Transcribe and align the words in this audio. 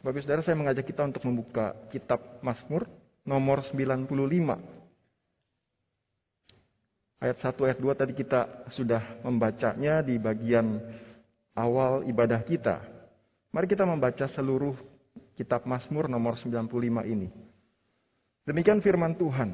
Bapak 0.00 0.24
Saudara 0.24 0.40
saya 0.40 0.56
mengajak 0.56 0.88
kita 0.88 1.04
untuk 1.04 1.20
membuka 1.28 1.76
kitab 1.92 2.40
Mazmur 2.40 2.88
nomor 3.20 3.60
95. 3.60 4.08
Ayat 7.20 7.36
1 7.36 7.68
ayat 7.68 7.78
2 7.84 8.00
tadi 8.00 8.12
kita 8.16 8.64
sudah 8.72 9.20
membacanya 9.20 10.00
di 10.00 10.16
bagian 10.16 10.80
awal 11.52 12.00
ibadah 12.08 12.40
kita. 12.40 12.80
Mari 13.52 13.68
kita 13.68 13.84
membaca 13.84 14.24
seluruh 14.24 14.72
kitab 15.36 15.68
Mazmur 15.68 16.08
nomor 16.08 16.40
95 16.40 16.64
ini. 17.04 17.28
Demikian 18.48 18.80
firman 18.80 19.12
Tuhan. 19.20 19.52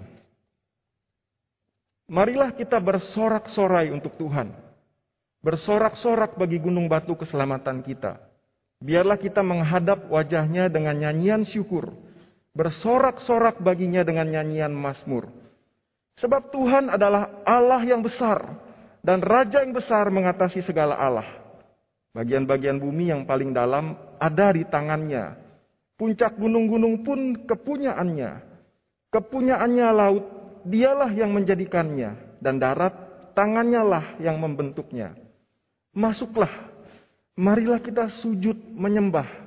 Marilah 2.06 2.54
kita 2.54 2.78
bersorak-sorai 2.78 3.90
untuk 3.90 4.14
Tuhan. 4.14 4.54
Bersorak-sorak 5.42 6.38
bagi 6.38 6.62
gunung 6.62 6.86
batu 6.86 7.18
keselamatan 7.18 7.82
kita. 7.82 8.35
Biarlah 8.80 9.16
kita 9.16 9.40
menghadap 9.40 10.08
wajahnya 10.12 10.68
dengan 10.68 11.00
nyanyian 11.00 11.44
syukur. 11.48 11.92
Bersorak-sorak 12.56 13.60
baginya 13.60 14.00
dengan 14.04 14.28
nyanyian 14.28 14.72
Mazmur. 14.72 15.28
Sebab 16.16 16.48
Tuhan 16.48 16.88
adalah 16.88 17.44
Allah 17.44 17.84
yang 17.84 18.00
besar 18.00 18.40
dan 19.04 19.20
Raja 19.20 19.60
yang 19.60 19.76
besar 19.76 20.08
mengatasi 20.08 20.64
segala 20.64 20.96
Allah. 20.96 21.28
Bagian-bagian 22.16 22.80
bumi 22.80 23.12
yang 23.12 23.28
paling 23.28 23.52
dalam 23.52 23.92
ada 24.16 24.50
di 24.56 24.64
tangannya. 24.64 25.36
Puncak 26.00 26.34
gunung-gunung 26.40 27.04
pun 27.04 27.44
kepunyaannya. 27.44 28.40
Kepunyaannya 29.12 29.88
laut, 29.92 30.24
dialah 30.64 31.12
yang 31.12 31.36
menjadikannya. 31.36 32.40
Dan 32.40 32.56
darat, 32.56 32.92
tangannya 33.36 33.82
lah 33.84 34.04
yang 34.16 34.40
membentuknya. 34.40 35.12
Masuklah, 35.92 36.65
marilah 37.36 37.78
kita 37.78 38.08
sujud 38.08 38.56
menyembah. 38.74 39.46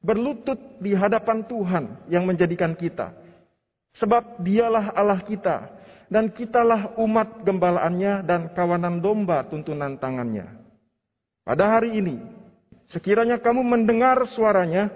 Berlutut 0.00 0.58
di 0.80 0.96
hadapan 0.96 1.44
Tuhan 1.44 1.84
yang 2.08 2.24
menjadikan 2.24 2.72
kita. 2.72 3.12
Sebab 3.96 4.44
dialah 4.44 4.92
Allah 4.92 5.20
kita 5.24 5.72
dan 6.06 6.30
kitalah 6.30 6.94
umat 7.00 7.42
gembalaannya 7.42 8.22
dan 8.22 8.52
kawanan 8.52 9.00
domba 9.00 9.44
tuntunan 9.48 9.96
tangannya. 9.96 10.46
Pada 11.42 11.78
hari 11.78 11.98
ini, 11.98 12.22
sekiranya 12.86 13.38
kamu 13.40 13.62
mendengar 13.62 14.20
suaranya, 14.30 14.90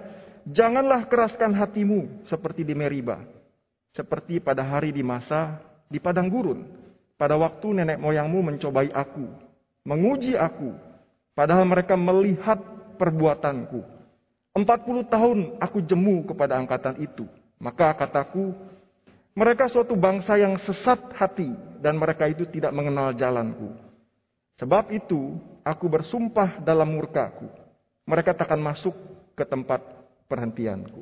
janganlah 0.47 1.07
keraskan 1.07 1.55
hatimu 1.55 2.27
seperti 2.27 2.63
di 2.63 2.75
Meriba, 2.77 3.23
seperti 3.91 4.39
pada 4.39 4.63
hari 4.63 4.95
di 4.95 5.03
masa 5.03 5.59
di 5.91 5.99
padang 5.99 6.31
gurun, 6.31 6.63
pada 7.19 7.35
waktu 7.35 7.83
nenek 7.83 7.99
moyangmu 7.99 8.39
mencobai 8.39 8.95
aku, 8.95 9.27
menguji 9.83 10.39
aku, 10.39 10.71
padahal 11.33 11.65
mereka 11.67 11.97
melihat 11.99 12.59
perbuatanku. 12.99 13.81
Empat 14.51 14.83
puluh 14.83 15.07
tahun 15.07 15.55
aku 15.63 15.79
jemu 15.79 16.27
kepada 16.27 16.59
angkatan 16.59 16.99
itu, 16.99 17.23
maka 17.55 17.95
kataku, 17.95 18.51
mereka 19.31 19.71
suatu 19.71 19.95
bangsa 19.95 20.35
yang 20.35 20.59
sesat 20.59 20.99
hati 21.15 21.55
dan 21.79 21.95
mereka 21.95 22.27
itu 22.27 22.43
tidak 22.51 22.75
mengenal 22.75 23.15
jalanku. 23.15 23.71
Sebab 24.59 24.91
itu 24.91 25.39
aku 25.63 25.87
bersumpah 25.87 26.59
dalam 26.61 26.91
murkaku. 26.91 27.47
Mereka 28.03 28.35
takkan 28.35 28.59
masuk 28.59 28.93
ke 29.33 29.47
tempat 29.47 29.79
perhentianku. 30.27 31.01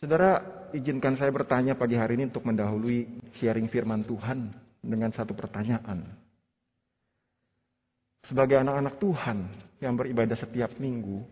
Saudara, 0.00 0.40
izinkan 0.76 1.16
saya 1.16 1.32
bertanya 1.32 1.76
pagi 1.76 1.96
hari 1.96 2.20
ini 2.20 2.28
untuk 2.28 2.44
mendahului 2.44 3.32
sharing 3.40 3.68
firman 3.68 4.04
Tuhan 4.04 4.52
dengan 4.80 5.12
satu 5.12 5.32
pertanyaan. 5.36 6.08
Sebagai 8.28 8.60
anak-anak 8.60 9.00
Tuhan 9.00 9.38
yang 9.80 9.94
beribadah 9.96 10.36
setiap 10.36 10.76
minggu, 10.76 11.24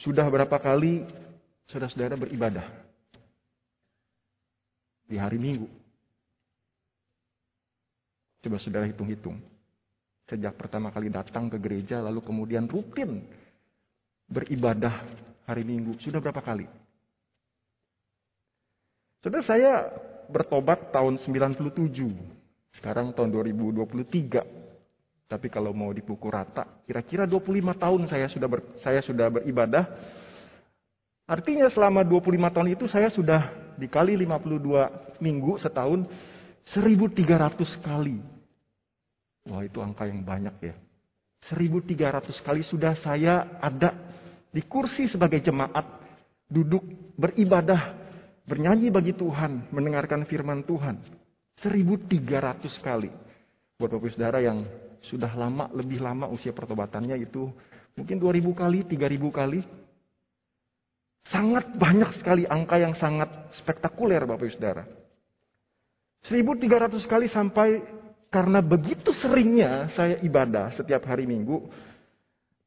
sudah 0.00 0.24
berapa 0.28 0.56
kali 0.60 1.04
saudara-saudara 1.68 2.16
beribadah 2.20 2.66
di 5.08 5.16
hari 5.20 5.36
Minggu. 5.36 5.68
Coba 8.42 8.56
saudara 8.58 8.88
hitung-hitung. 8.88 9.38
Sejak 10.26 10.56
pertama 10.56 10.88
kali 10.88 11.12
datang 11.12 11.52
ke 11.52 11.60
gereja, 11.60 12.00
lalu 12.00 12.24
kemudian 12.24 12.64
rutin 12.64 13.20
beribadah 14.26 15.04
hari 15.44 15.62
Minggu. 15.68 16.00
Sudah 16.00 16.18
berapa 16.18 16.40
kali? 16.40 16.64
Saudara 19.22 19.44
saya 19.44 19.72
bertobat 20.32 20.90
tahun 20.90 21.20
97. 21.20 21.92
Sekarang 22.72 23.12
tahun 23.12 23.30
2023. 23.30 24.61
Tapi 25.32 25.48
kalau 25.48 25.72
mau 25.72 25.88
dipukul 25.96 26.28
rata, 26.28 26.84
kira-kira 26.84 27.24
25 27.24 27.72
tahun 27.72 28.04
saya 28.04 28.28
sudah 28.28 28.48
ber, 28.52 28.60
saya 28.84 29.00
sudah 29.00 29.32
beribadah. 29.32 29.88
Artinya 31.24 31.72
selama 31.72 32.04
25 32.04 32.52
tahun 32.52 32.68
itu 32.76 32.84
saya 32.84 33.08
sudah 33.08 33.48
dikali 33.80 34.12
52 34.12 35.24
minggu 35.24 35.56
setahun 35.56 36.04
1300 36.68 37.64
kali. 37.80 38.20
Wah 39.48 39.64
itu 39.64 39.80
angka 39.80 40.04
yang 40.04 40.20
banyak 40.20 40.52
ya. 40.60 40.76
1300 41.48 42.28
kali 42.44 42.60
sudah 42.60 42.92
saya 43.00 43.56
ada 43.56 43.96
di 44.52 44.60
kursi 44.68 45.08
sebagai 45.08 45.40
jemaat, 45.40 45.88
duduk 46.44 46.84
beribadah, 47.16 47.96
bernyanyi 48.44 48.92
bagi 48.92 49.16
Tuhan, 49.16 49.72
mendengarkan 49.72 50.28
firman 50.28 50.60
Tuhan. 50.68 51.00
1300 51.64 52.68
kali. 52.84 53.08
Buat 53.80 53.96
Bapak 53.96 54.12
Saudara 54.12 54.38
yang 54.44 54.60
sudah 55.02 55.34
lama, 55.34 55.66
lebih 55.74 55.98
lama 55.98 56.30
usia 56.30 56.54
pertobatannya 56.54 57.18
itu 57.18 57.50
mungkin 57.98 58.16
2000 58.22 58.54
kali, 58.54 58.78
3000 58.86 59.30
kali. 59.34 59.60
Sangat 61.22 61.78
banyak 61.78 62.10
sekali 62.18 62.42
angka 62.46 62.82
yang 62.82 62.94
sangat 62.98 63.30
spektakuler 63.62 64.26
Bapak 64.26 64.46
Ibu 64.46 64.54
Saudara. 64.58 64.84
1300 66.26 67.02
kali 67.06 67.26
sampai 67.30 67.82
karena 68.30 68.62
begitu 68.62 69.10
seringnya 69.14 69.90
saya 69.94 70.18
ibadah 70.22 70.74
setiap 70.74 71.02
hari 71.06 71.26
Minggu. 71.26 71.66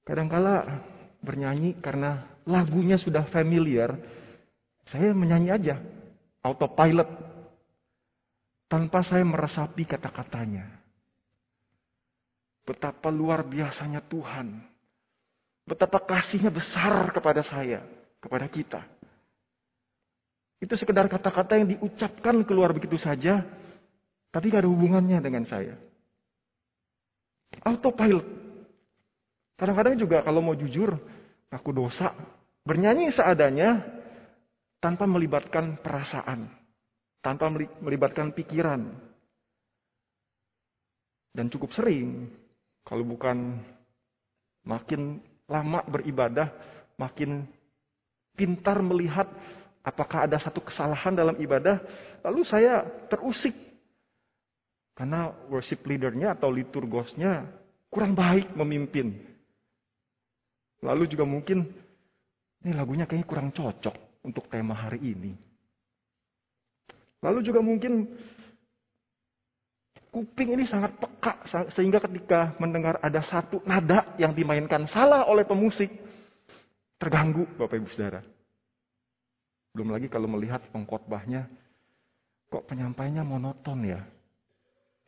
Kadangkala 0.06 0.86
bernyanyi 1.24 1.80
karena 1.82 2.30
lagunya 2.46 2.96
sudah 2.96 3.26
familiar. 3.34 3.96
Saya 4.86 5.12
menyanyi 5.18 5.50
aja, 5.50 5.76
autopilot. 6.46 7.10
Tanpa 8.70 9.02
saya 9.02 9.26
meresapi 9.26 9.84
kata-katanya. 9.90 10.85
Betapa 12.66 13.14
luar 13.14 13.46
biasanya 13.46 14.02
Tuhan. 14.02 14.58
Betapa 15.66 16.02
kasihnya 16.02 16.50
besar 16.50 17.14
kepada 17.14 17.46
saya 17.46 17.86
kepada 18.26 18.50
kita. 18.50 18.82
Itu 20.58 20.74
sekedar 20.74 21.06
kata-kata 21.06 21.62
yang 21.62 21.78
diucapkan 21.78 22.42
keluar 22.42 22.74
begitu 22.74 22.98
saja, 22.98 23.46
tapi 24.34 24.50
gak 24.50 24.66
ada 24.66 24.72
hubungannya 24.72 25.22
dengan 25.22 25.46
saya. 25.46 25.78
Autopilot. 27.62 28.26
Kadang-kadang 29.56 29.96
juga 30.02 30.26
kalau 30.26 30.42
mau 30.42 30.58
jujur, 30.58 30.98
aku 31.54 31.70
dosa. 31.70 32.12
Bernyanyi 32.66 33.14
seadanya 33.14 33.78
tanpa 34.82 35.06
melibatkan 35.06 35.78
perasaan. 35.80 36.50
Tanpa 37.22 37.50
melibatkan 37.82 38.34
pikiran. 38.34 38.90
Dan 41.36 41.46
cukup 41.52 41.74
sering, 41.76 42.32
kalau 42.86 43.02
bukan 43.02 43.58
makin 44.62 45.18
lama 45.50 45.82
beribadah, 45.90 46.54
makin 47.02 47.50
pintar 48.38 48.78
melihat 48.86 49.26
apakah 49.82 50.30
ada 50.30 50.38
satu 50.38 50.62
kesalahan 50.62 51.18
dalam 51.18 51.34
ibadah, 51.42 51.82
lalu 52.22 52.46
saya 52.46 52.86
terusik. 53.10 53.54
Karena 54.96 55.28
worship 55.52 55.84
leadernya 55.84 56.40
atau 56.40 56.48
liturgosnya 56.48 57.44
kurang 57.92 58.16
baik 58.16 58.54
memimpin. 58.56 59.12
Lalu 60.80 61.10
juga 61.10 61.26
mungkin, 61.28 61.68
ini 62.64 62.72
lagunya 62.72 63.04
kayaknya 63.04 63.28
kurang 63.28 63.50
cocok 63.52 64.24
untuk 64.24 64.48
tema 64.48 64.78
hari 64.78 65.02
ini. 65.04 65.34
Lalu 67.26 67.40
juga 67.42 67.60
mungkin 67.60 68.08
kuping 70.16 70.56
ini 70.56 70.64
sangat 70.64 70.96
peka 70.96 71.44
sehingga 71.76 72.00
ketika 72.00 72.56
mendengar 72.56 72.96
ada 73.04 73.20
satu 73.20 73.60
nada 73.68 74.16
yang 74.16 74.32
dimainkan 74.32 74.88
salah 74.88 75.28
oleh 75.28 75.44
pemusik, 75.44 75.92
terganggu 76.96 77.44
Bapak 77.60 77.76
Ibu 77.76 77.92
Saudara. 77.92 78.24
Belum 79.76 79.92
lagi 79.92 80.08
kalau 80.08 80.32
melihat 80.32 80.64
pengkhotbahnya, 80.72 81.52
kok 82.48 82.64
penyampainya 82.64 83.28
monoton 83.28 83.84
ya? 83.84 84.08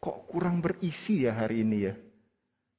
Kok 0.03 0.27
kurang 0.27 0.59
berisi 0.59 1.23
ya 1.23 1.39
hari 1.39 1.63
ini 1.63 1.87
ya? 1.87 1.95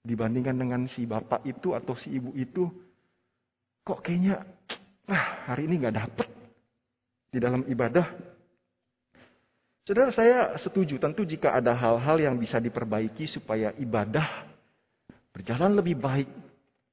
Dibandingkan 0.04 0.60
dengan 0.60 0.84
si 0.84 1.08
bapak 1.08 1.48
itu 1.48 1.72
atau 1.72 1.96
si 1.96 2.12
ibu 2.12 2.36
itu, 2.36 2.68
kok 3.80 4.04
kayaknya, 4.04 4.44
nah 5.08 5.48
hari 5.48 5.64
ini 5.64 5.80
nggak 5.80 5.96
dapet 5.96 6.28
di 7.32 7.40
dalam 7.40 7.64
ibadah. 7.64 8.36
Saudara 9.88 10.12
saya 10.12 10.52
setuju, 10.60 11.00
tentu 11.00 11.24
jika 11.24 11.56
ada 11.56 11.72
hal-hal 11.72 12.20
yang 12.20 12.36
bisa 12.36 12.60
diperbaiki 12.60 13.24
supaya 13.24 13.72
ibadah 13.80 14.44
berjalan 15.32 15.80
lebih 15.80 15.96
baik, 15.96 16.28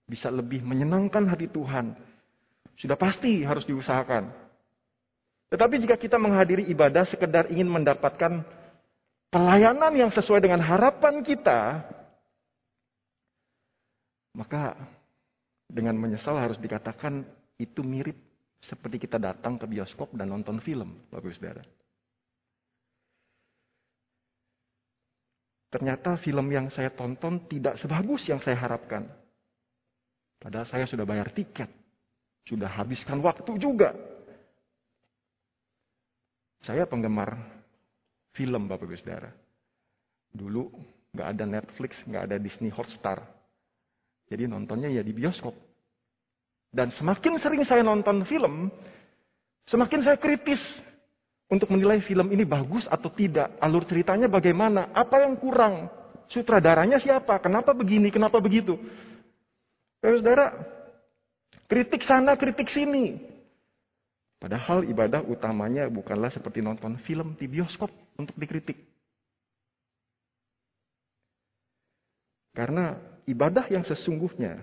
bisa 0.08 0.32
lebih 0.32 0.64
menyenangkan 0.64 1.28
hati 1.28 1.52
Tuhan, 1.52 1.92
sudah 2.80 2.96
pasti 2.96 3.44
harus 3.44 3.68
diusahakan. 3.68 4.32
Tetapi 5.52 5.76
jika 5.84 6.00
kita 6.00 6.16
menghadiri 6.16 6.72
ibadah 6.72 7.04
sekedar 7.04 7.52
ingin 7.52 7.68
mendapatkan 7.68 8.48
pelayanan 9.28 9.92
yang 9.92 10.08
sesuai 10.16 10.40
dengan 10.40 10.64
harapan 10.64 11.20
kita, 11.20 11.84
maka 14.40 14.72
dengan 15.68 16.00
menyesal 16.00 16.40
harus 16.40 16.56
dikatakan 16.64 17.28
itu 17.60 17.84
mirip 17.84 18.16
seperti 18.64 19.04
kita 19.04 19.20
datang 19.20 19.60
ke 19.60 19.68
bioskop 19.68 20.16
dan 20.16 20.32
nonton 20.32 20.64
film, 20.64 20.96
Bapak 21.12 21.36
Saudara. 21.36 21.75
Ternyata 25.76 26.16
film 26.24 26.48
yang 26.56 26.72
saya 26.72 26.88
tonton 26.88 27.52
tidak 27.52 27.76
sebagus 27.84 28.24
yang 28.32 28.40
saya 28.40 28.56
harapkan. 28.56 29.04
Padahal 30.40 30.64
saya 30.64 30.88
sudah 30.88 31.04
bayar 31.04 31.28
tiket. 31.36 31.68
Sudah 32.48 32.72
habiskan 32.80 33.20
waktu 33.20 33.60
juga. 33.60 33.92
Saya 36.64 36.88
penggemar 36.88 37.36
film 38.32 38.72
Bapak 38.72 38.88
Ibu 38.88 38.96
Saudara. 38.96 39.36
Dulu 40.32 40.64
nggak 41.12 41.28
ada 41.36 41.44
Netflix, 41.44 42.00
nggak 42.08 42.24
ada 42.24 42.38
Disney 42.40 42.72
Hotstar. 42.72 43.20
Jadi 44.32 44.48
nontonnya 44.48 44.88
ya 44.88 45.04
di 45.04 45.12
bioskop. 45.12 45.60
Dan 46.72 46.88
semakin 46.96 47.36
sering 47.36 47.68
saya 47.68 47.84
nonton 47.84 48.24
film, 48.24 48.72
semakin 49.68 50.08
saya 50.08 50.16
kritis 50.16 50.64
untuk 51.56 51.72
menilai 51.72 52.04
film 52.04 52.28
ini 52.36 52.44
bagus 52.44 52.84
atau 52.92 53.08
tidak. 53.08 53.56
Alur 53.64 53.88
ceritanya 53.88 54.28
bagaimana, 54.28 54.92
apa 54.92 55.24
yang 55.24 55.40
kurang, 55.40 55.88
sutradaranya 56.28 57.00
siapa, 57.00 57.40
kenapa 57.40 57.72
begini, 57.72 58.12
kenapa 58.12 58.44
begitu. 58.44 58.76
Saudara, 60.04 60.52
kritik 61.72 62.04
sana, 62.04 62.36
kritik 62.36 62.68
sini. 62.68 63.18
Padahal 64.38 64.86
ibadah 64.86 65.24
utamanya 65.26 65.88
bukanlah 65.90 66.30
seperti 66.30 66.60
nonton 66.62 67.00
film 67.08 67.34
di 67.40 67.48
bioskop 67.50 67.90
untuk 68.20 68.36
dikritik. 68.36 68.78
Karena 72.54 72.96
ibadah 73.26 73.68
yang 73.68 73.84
sesungguhnya 73.84 74.60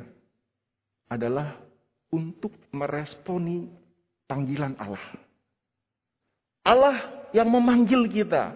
adalah 1.11 1.61
untuk 2.13 2.53
meresponi 2.73 3.69
panggilan 4.29 4.77
Allah. 4.81 5.32
Allah 6.63 7.27
yang 7.35 7.51
memanggil 7.51 8.07
kita. 8.07 8.55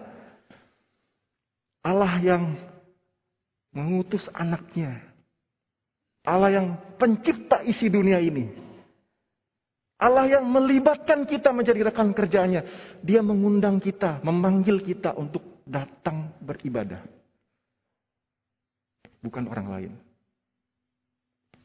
Allah 1.83 2.13
yang 2.23 2.55
mengutus 3.75 4.27
anaknya. 4.31 5.03
Allah 6.27 6.59
yang 6.59 6.67
pencipta 6.99 7.63
isi 7.63 7.87
dunia 7.87 8.19
ini. 8.19 8.51
Allah 9.97 10.29
yang 10.29 10.45
melibatkan 10.45 11.25
kita 11.25 11.49
menjadi 11.49 11.89
rekan 11.89 12.13
kerjanya. 12.13 12.61
Dia 13.01 13.23
mengundang 13.23 13.81
kita, 13.81 14.21
memanggil 14.21 14.83
kita 14.83 15.15
untuk 15.15 15.63
datang 15.65 16.35
beribadah. 16.43 17.01
Bukan 19.23 19.49
orang 19.49 19.67
lain. 19.73 19.93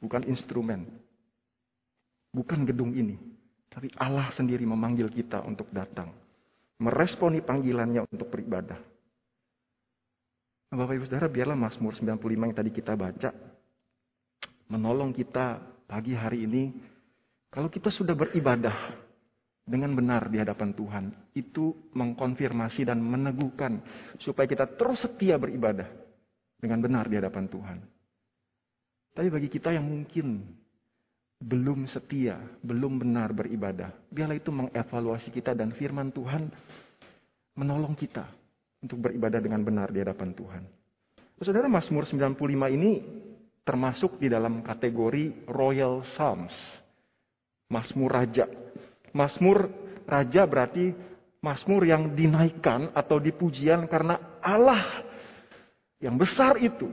Bukan 0.00 0.25
instrumen. 0.27 0.89
Bukan 2.33 2.65
gedung 2.65 2.97
ini. 2.97 3.21
Tapi 3.69 3.93
Allah 4.00 4.33
sendiri 4.33 4.65
memanggil 4.65 5.12
kita 5.12 5.44
untuk 5.44 5.69
datang. 5.69 6.21
Meresponi 6.80 7.44
panggilannya 7.44 8.08
untuk 8.08 8.32
beribadah. 8.32 8.78
Nah, 10.72 10.76
Bapak 10.80 10.96
Ibu 10.96 11.04
Saudara, 11.04 11.28
biarlah 11.28 11.58
Mazmur 11.58 11.92
95 11.92 12.48
yang 12.48 12.56
tadi 12.56 12.70
kita 12.72 12.96
baca. 12.96 13.30
Menolong 14.72 15.12
kita 15.12 15.60
pagi 15.84 16.16
hari 16.16 16.48
ini. 16.48 16.72
Kalau 17.52 17.69
kita 17.69 17.92
sudah 17.92 18.16
beribadah 18.16 18.96
dengan 19.69 19.92
benar 19.92 20.32
di 20.32 20.40
hadapan 20.40 20.72
Tuhan. 20.72 21.04
Itu 21.36 21.92
mengkonfirmasi 21.92 22.88
dan 22.88 23.04
meneguhkan. 23.04 23.84
Supaya 24.16 24.48
kita 24.48 24.64
terus 24.80 25.04
setia 25.04 25.36
beribadah. 25.36 25.92
Dengan 26.56 26.80
benar 26.80 27.04
di 27.04 27.20
hadapan 27.20 27.44
Tuhan. 27.52 27.78
Tapi 29.12 29.28
bagi 29.28 29.52
kita 29.52 29.76
yang 29.76 29.84
mungkin 29.84 30.56
belum 31.43 31.91
setia, 31.91 32.39
belum 32.62 33.03
benar 33.03 33.35
beribadah. 33.35 33.91
Biarlah 34.09 34.39
itu 34.39 34.55
mengevaluasi 34.55 35.35
kita 35.35 35.59
dan 35.59 35.75
firman 35.75 36.15
Tuhan 36.15 36.47
menolong 37.59 37.99
kita 37.99 38.31
untuk 38.79 39.03
beribadah 39.03 39.43
dengan 39.43 39.67
benar 39.67 39.91
di 39.91 39.99
hadapan 39.99 40.31
Tuhan. 40.33 40.62
Saudara 41.43 41.67
Mazmur 41.67 42.06
95 42.06 42.39
ini 42.71 43.03
termasuk 43.67 44.23
di 44.23 44.31
dalam 44.31 44.62
kategori 44.62 45.50
Royal 45.50 46.06
Psalms. 46.06 46.55
Mazmur 47.67 48.11
Raja. 48.15 48.47
Mazmur 49.11 49.67
Raja 50.06 50.43
berarti 50.47 50.94
Mazmur 51.43 51.83
yang 51.83 52.15
dinaikkan 52.15 52.94
atau 52.94 53.19
dipujian 53.19 53.91
karena 53.91 54.39
Allah 54.39 55.03
yang 55.99 56.15
besar 56.15 56.55
itu 56.62 56.87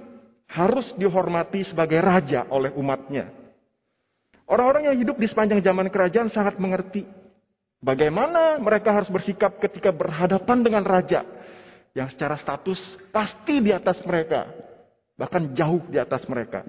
harus 0.50 0.90
dihormati 0.98 1.62
sebagai 1.70 2.02
raja 2.02 2.50
oleh 2.50 2.74
umatnya. 2.74 3.39
Orang-orang 4.50 4.90
yang 4.90 4.98
hidup 4.98 5.22
di 5.22 5.30
sepanjang 5.30 5.62
zaman 5.62 5.94
kerajaan 5.94 6.34
sangat 6.34 6.58
mengerti 6.58 7.06
bagaimana 7.86 8.58
mereka 8.58 8.90
harus 8.90 9.06
bersikap 9.14 9.62
ketika 9.62 9.94
berhadapan 9.94 10.66
dengan 10.66 10.82
raja 10.82 11.22
yang 11.94 12.10
secara 12.10 12.34
status 12.34 12.82
pasti 13.14 13.62
di 13.62 13.70
atas 13.70 14.02
mereka, 14.02 14.50
bahkan 15.14 15.54
jauh 15.54 15.86
di 15.86 16.02
atas 16.02 16.26
mereka. 16.26 16.66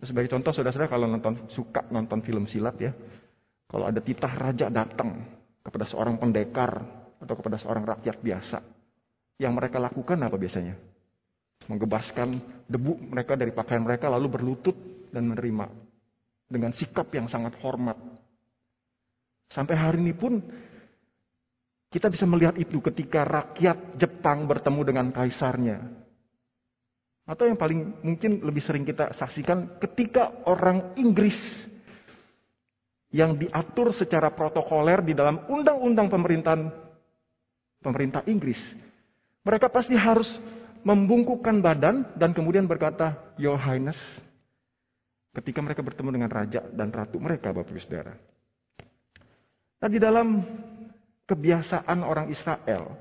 Sebagai 0.00 0.32
contoh, 0.32 0.56
saudara-saudara 0.56 0.88
kalau 0.88 1.04
nonton 1.04 1.52
suka 1.52 1.84
nonton 1.92 2.24
film 2.24 2.48
silat 2.48 2.80
ya, 2.80 2.96
kalau 3.68 3.92
ada 3.92 4.00
titah 4.00 4.32
raja 4.32 4.72
datang 4.72 5.20
kepada 5.60 5.84
seorang 5.84 6.16
pendekar 6.16 6.80
atau 7.20 7.34
kepada 7.36 7.60
seorang 7.60 7.84
rakyat 7.92 8.24
biasa, 8.24 8.58
yang 9.36 9.52
mereka 9.52 9.76
lakukan 9.76 10.16
apa 10.16 10.40
biasanya? 10.40 10.80
Menggebaskan 11.68 12.40
debu 12.72 13.12
mereka 13.12 13.36
dari 13.36 13.52
pakaian 13.52 13.84
mereka 13.84 14.08
lalu 14.08 14.32
berlutut 14.32 14.74
dan 15.12 15.28
menerima 15.28 15.91
dengan 16.52 16.76
sikap 16.76 17.08
yang 17.16 17.24
sangat 17.26 17.56
hormat. 17.64 17.96
Sampai 19.48 19.76
hari 19.76 20.04
ini 20.04 20.12
pun 20.12 20.44
kita 21.92 22.08
bisa 22.08 22.24
melihat 22.28 22.56
itu 22.56 22.80
ketika 22.80 23.24
rakyat 23.24 23.96
Jepang 23.96 24.44
bertemu 24.44 24.80
dengan 24.84 25.06
kaisarnya. 25.12 25.80
Atau 27.24 27.48
yang 27.48 27.56
paling 27.56 28.04
mungkin 28.04 28.44
lebih 28.44 28.60
sering 28.64 28.84
kita 28.84 29.16
saksikan 29.16 29.80
ketika 29.80 30.44
orang 30.44 30.96
Inggris 31.00 31.36
yang 33.12 33.36
diatur 33.36 33.92
secara 33.92 34.32
protokoler 34.32 35.04
di 35.04 35.12
dalam 35.12 35.44
undang-undang 35.52 36.08
pemerintahan 36.08 36.72
pemerintah 37.84 38.24
Inggris. 38.24 38.58
Mereka 39.44 39.68
pasti 39.68 39.92
harus 39.92 40.26
membungkukkan 40.82 41.60
badan 41.60 42.16
dan 42.16 42.32
kemudian 42.32 42.64
berkata, 42.64 43.36
Your 43.36 43.60
Highness, 43.60 43.98
ketika 45.32 45.60
mereka 45.64 45.80
bertemu 45.80 46.10
dengan 46.12 46.30
raja 46.30 46.60
dan 46.72 46.92
ratu 46.92 47.16
mereka, 47.16 47.50
Bapak 47.50 47.72
Ibu 47.72 47.80
Saudara. 47.80 48.14
Nah, 49.82 49.88
di 49.90 49.98
dalam 49.98 50.28
kebiasaan 51.26 51.98
orang 52.04 52.30
Israel, 52.30 52.94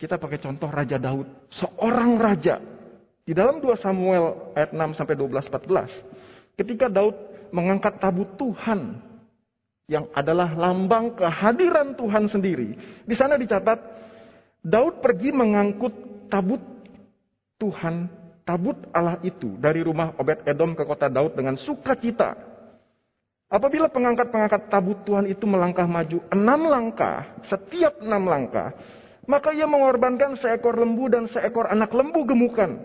kita 0.00 0.18
pakai 0.18 0.42
contoh 0.42 0.66
Raja 0.66 0.98
Daud, 0.98 1.28
seorang 1.52 2.18
raja. 2.18 2.58
Di 3.22 3.30
dalam 3.30 3.62
2 3.62 3.70
Samuel 3.78 4.50
ayat 4.58 4.74
6 4.74 4.98
sampai 4.98 5.14
12 5.14 5.46
14, 5.46 6.58
ketika 6.58 6.90
Daud 6.90 7.14
mengangkat 7.54 8.02
tabut 8.02 8.26
Tuhan 8.34 8.98
yang 9.86 10.10
adalah 10.16 10.56
lambang 10.56 11.14
kehadiran 11.14 11.94
Tuhan 11.94 12.26
sendiri. 12.26 12.74
Di 13.06 13.14
sana 13.14 13.38
dicatat 13.38 13.78
Daud 14.64 14.98
pergi 15.04 15.30
mengangkut 15.30 16.26
tabut 16.32 16.58
Tuhan 17.60 18.08
tabut 18.42 18.78
Allah 18.90 19.18
itu 19.22 19.54
dari 19.58 19.82
rumah 19.82 20.14
Obed 20.18 20.42
Edom 20.46 20.74
ke 20.74 20.82
kota 20.82 21.06
Daud 21.06 21.34
dengan 21.34 21.54
sukacita. 21.58 22.34
Apabila 23.52 23.92
pengangkat-pengangkat 23.92 24.72
tabut 24.72 25.04
Tuhan 25.04 25.28
itu 25.28 25.44
melangkah 25.44 25.84
maju 25.84 26.24
enam 26.32 26.60
langkah, 26.72 27.36
setiap 27.44 28.00
enam 28.00 28.24
langkah, 28.24 28.72
maka 29.28 29.52
ia 29.52 29.68
mengorbankan 29.68 30.40
seekor 30.40 30.80
lembu 30.80 31.12
dan 31.12 31.28
seekor 31.28 31.68
anak 31.68 31.92
lembu 31.92 32.24
gemukan. 32.24 32.80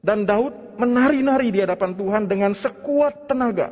Dan 0.00 0.24
Daud 0.24 0.80
menari-nari 0.80 1.52
di 1.52 1.60
hadapan 1.60 1.92
Tuhan 1.92 2.24
dengan 2.24 2.56
sekuat 2.56 3.28
tenaga. 3.28 3.68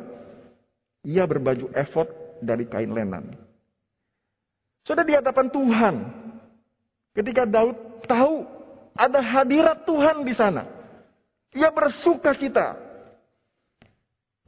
Ia 1.01 1.25
berbaju 1.25 1.73
efod 1.73 2.05
dari 2.41 2.69
kain 2.69 2.93
lenan. 2.93 3.33
Sudah 4.85 5.05
di 5.05 5.13
hadapan 5.17 5.47
Tuhan. 5.49 5.95
Ketika 7.17 7.49
Daud 7.49 8.05
tahu 8.05 8.45
ada 8.93 9.21
hadirat 9.21 9.85
Tuhan 9.85 10.21
di 10.25 10.33
sana. 10.37 10.78
Ia 11.53 11.69
bersuka 11.73 12.37
cita. 12.37 12.77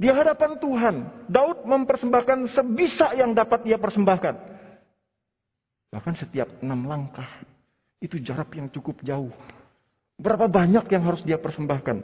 Di 0.01 0.09
hadapan 0.09 0.57
Tuhan, 0.57 0.95
Daud 1.29 1.65
mempersembahkan 1.65 2.49
sebisa 2.49 3.13
yang 3.13 3.37
dapat 3.37 3.65
ia 3.69 3.77
persembahkan. 3.77 4.33
Bahkan 5.93 6.13
setiap 6.17 6.49
enam 6.65 6.89
langkah, 6.89 7.29
itu 8.01 8.17
jarak 8.17 8.49
yang 8.57 8.65
cukup 8.73 8.97
jauh. 9.05 9.29
Berapa 10.17 10.49
banyak 10.49 10.89
yang 10.89 11.05
harus 11.05 11.21
dia 11.21 11.37
persembahkan. 11.37 12.01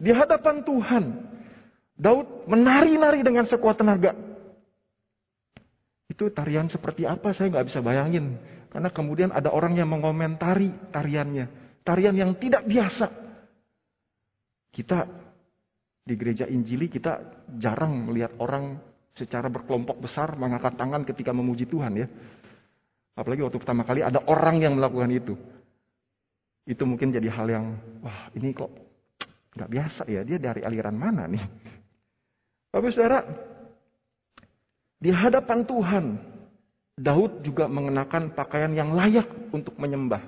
Di 0.00 0.12
hadapan 0.12 0.64
Tuhan, 0.64 1.04
Daud 1.96 2.48
menari-nari 2.48 3.20
dengan 3.20 3.44
sekuat 3.44 3.80
tenaga. 3.80 4.16
Itu 6.08 6.32
tarian 6.32 6.68
seperti 6.68 7.08
apa 7.08 7.32
saya 7.32 7.52
nggak 7.52 7.66
bisa 7.68 7.80
bayangin. 7.80 8.40
Karena 8.72 8.88
kemudian 8.88 9.30
ada 9.30 9.52
orang 9.52 9.76
yang 9.76 9.88
mengomentari 9.88 10.72
tariannya. 10.90 11.78
Tarian 11.84 12.16
yang 12.16 12.32
tidak 12.40 12.64
biasa. 12.66 13.23
Kita 14.74 15.06
di 16.02 16.14
gereja 16.18 16.50
Injili 16.50 16.90
kita 16.90 17.46
jarang 17.62 18.10
melihat 18.10 18.34
orang 18.42 18.82
secara 19.14 19.46
berkelompok 19.46 20.02
besar 20.02 20.34
mengangkat 20.34 20.74
tangan 20.74 21.06
ketika 21.06 21.30
memuji 21.30 21.70
Tuhan 21.70 21.94
ya. 21.94 22.10
Apalagi 23.14 23.46
waktu 23.46 23.62
pertama 23.62 23.86
kali 23.86 24.02
ada 24.02 24.18
orang 24.26 24.58
yang 24.58 24.74
melakukan 24.74 25.14
itu. 25.14 25.38
Itu 26.66 26.82
mungkin 26.82 27.14
jadi 27.14 27.30
hal 27.30 27.46
yang, 27.46 27.66
wah 28.02 28.26
ini 28.34 28.50
kok 28.50 28.72
nggak 29.54 29.70
biasa 29.70 30.02
ya, 30.10 30.26
dia 30.26 30.42
dari 30.42 30.66
aliran 30.66 30.98
mana 30.98 31.30
nih? 31.30 31.44
Bapak 32.74 32.90
saudara, 32.90 33.22
di 34.98 35.14
hadapan 35.14 35.62
Tuhan, 35.62 36.04
Daud 36.98 37.46
juga 37.46 37.70
mengenakan 37.70 38.34
pakaian 38.34 38.74
yang 38.74 38.98
layak 38.98 39.30
untuk 39.54 39.78
menyembah. 39.78 40.26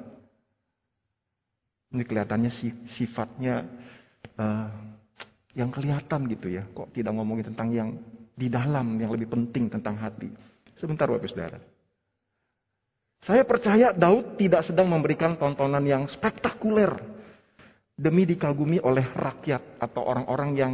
Ini 1.90 2.02
kelihatannya 2.06 2.52
sifatnya 2.94 3.66
uh, 4.36 4.68
yang 5.56 5.72
kelihatan 5.72 6.28
gitu 6.28 6.52
ya. 6.52 6.64
Kok 6.72 6.92
tidak 6.92 7.12
ngomongin 7.16 7.52
tentang 7.52 7.68
yang 7.72 7.88
di 8.36 8.52
dalam, 8.52 9.00
yang 9.00 9.10
lebih 9.12 9.32
penting 9.32 9.72
tentang 9.72 9.96
hati. 9.96 10.28
Sebentar 10.76 11.08
Bapak 11.08 11.28
Saudara. 11.32 11.58
Saya 13.24 13.42
percaya 13.48 13.96
Daud 13.96 14.36
tidak 14.36 14.68
sedang 14.68 14.92
memberikan 14.92 15.40
tontonan 15.40 15.82
yang 15.82 16.04
spektakuler 16.06 16.92
demi 17.96 18.28
dikagumi 18.28 18.76
oleh 18.84 19.08
rakyat 19.08 19.80
atau 19.80 20.04
orang-orang 20.04 20.50
yang 20.52 20.72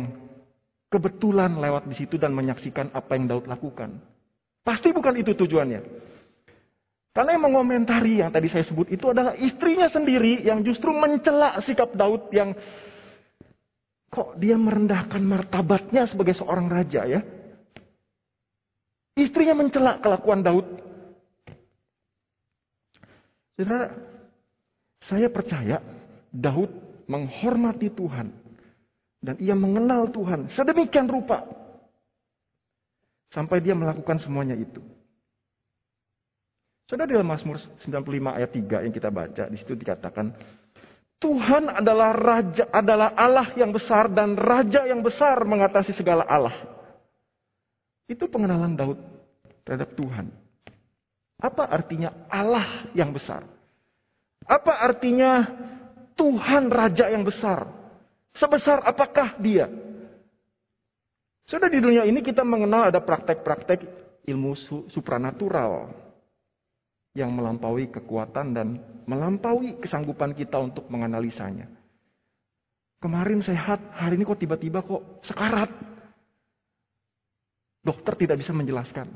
kebetulan 0.91 1.55
lewat 1.57 1.87
di 1.87 1.95
situ 1.97 2.19
dan 2.19 2.35
menyaksikan 2.35 2.91
apa 2.93 3.15
yang 3.15 3.31
Daud 3.31 3.47
lakukan. 3.47 3.97
Pasti 4.67 4.91
bukan 4.91 5.15
itu 5.17 5.33
tujuannya. 5.39 5.81
Karena 7.13 7.37
yang 7.37 7.45
mengomentari 7.45 8.25
yang 8.25 8.33
tadi 8.33 8.49
saya 8.49 8.65
sebut 8.65 8.89
itu 8.89 9.07
adalah 9.13 9.37
istrinya 9.37 9.87
sendiri 9.87 10.43
yang 10.43 10.65
justru 10.65 10.91
mencela 10.97 11.61
sikap 11.61 11.93
Daud 11.93 12.33
yang 12.33 12.57
kok 14.13 14.37
dia 14.37 14.61
merendahkan 14.61 15.25
martabatnya 15.25 16.05
sebagai 16.05 16.37
seorang 16.37 16.69
raja 16.69 17.09
ya. 17.09 17.25
Istrinya 19.17 19.57
mencela 19.57 19.97
kelakuan 20.05 20.45
Daud. 20.45 20.69
Saudara, 23.57 23.89
saya 25.09 25.33
percaya 25.33 25.81
Daud 26.29 26.69
menghormati 27.09 27.89
Tuhan 27.89 28.29
dan 29.25 29.41
ia 29.41 29.57
mengenal 29.57 30.13
Tuhan 30.13 30.53
sedemikian 30.53 31.09
rupa. 31.09 31.49
Sampai 33.33 33.65
dia 33.65 33.73
melakukan 33.73 34.21
semuanya 34.21 34.53
itu. 34.53 34.85
Saudara 36.85 37.09
dalam 37.09 37.33
Mazmur 37.33 37.57
95 37.81 37.89
ayat 38.37 38.51
3 38.53 38.85
yang 38.85 38.93
kita 38.93 39.09
baca, 39.09 39.49
di 39.49 39.57
situ 39.57 39.73
dikatakan, 39.73 40.37
Tuhan 41.23 41.71
adalah 41.71 42.11
raja 42.11 42.67
adalah 42.75 43.15
Allah 43.15 43.55
yang 43.55 43.71
besar 43.71 44.11
dan 44.11 44.35
raja 44.35 44.83
yang 44.91 45.07
besar 45.07 45.47
mengatasi 45.47 45.95
segala 45.95 46.27
Allah. 46.27 46.67
Itu 48.11 48.27
pengenalan 48.27 48.75
Daud 48.75 48.99
terhadap 49.63 49.95
Tuhan. 49.95 50.35
Apa 51.39 51.71
artinya 51.71 52.11
Allah 52.27 52.91
yang 52.91 53.15
besar? 53.15 53.47
Apa 54.43 54.83
artinya 54.83 55.47
Tuhan 56.19 56.67
raja 56.67 57.07
yang 57.07 57.23
besar? 57.23 57.71
Sebesar 58.35 58.83
apakah 58.83 59.39
dia? 59.39 59.71
Sudah 61.47 61.71
di 61.71 61.79
dunia 61.79 62.03
ini 62.03 62.19
kita 62.19 62.43
mengenal 62.43 62.91
ada 62.91 62.99
praktek-praktek 62.99 63.87
ilmu 64.27 64.59
supranatural 64.91 65.91
yang 67.13 67.33
melampaui 67.33 67.93
kekuatan 67.93 68.57
dan 68.57 68.81
melampaui 69.05 69.77
kesanggupan 69.81 70.33
kita 70.33 70.57
untuk 70.57 70.89
menganalisanya. 70.89 71.69
Kemarin 73.03 73.43
sehat, 73.43 73.83
hari 73.93 74.17
ini 74.17 74.25
kok 74.25 74.39
tiba-tiba 74.39 74.81
kok 74.81 75.21
sekarat. 75.27 75.69
Dokter 77.83 78.15
tidak 78.15 78.39
bisa 78.39 78.55
menjelaskan. 78.55 79.11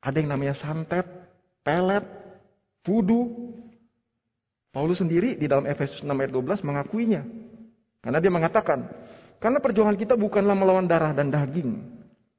Ada 0.00 0.16
yang 0.24 0.32
namanya 0.32 0.56
santet, 0.56 1.04
pelet, 1.60 2.04
fudu. 2.80 3.52
Paulus 4.72 4.98
sendiri 4.98 5.36
di 5.36 5.46
dalam 5.46 5.68
Efesus 5.68 6.00
6 6.00 6.08
ayat 6.08 6.32
12 6.32 6.66
mengakuinya. 6.66 7.22
Karena 8.00 8.18
dia 8.18 8.32
mengatakan, 8.32 8.88
karena 9.38 9.60
perjuangan 9.60 9.94
kita 10.00 10.16
bukanlah 10.16 10.56
melawan 10.56 10.88
darah 10.88 11.12
dan 11.12 11.28
daging, 11.28 11.78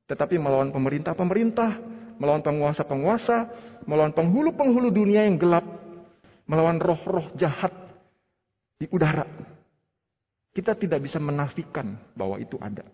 tetapi 0.09 0.35
melawan 0.41 0.73
pemerintah-pemerintah, 0.73 1.94
melawan 2.19 2.43
penguasa-penguasa, 2.43 3.37
melawan 3.85 4.15
penghulu-penghulu 4.15 4.89
dunia 4.91 5.27
yang 5.27 5.35
gelap, 5.35 5.65
melawan 6.47 6.79
roh-roh 6.79 7.31
jahat 7.35 7.71
di 8.79 8.87
udara. 8.91 9.25
Kita 10.55 10.71
tidak 10.75 11.03
bisa 11.03 11.19
menafikan 11.19 11.99
bahwa 12.15 12.39
itu 12.39 12.55
ada. 12.63 12.87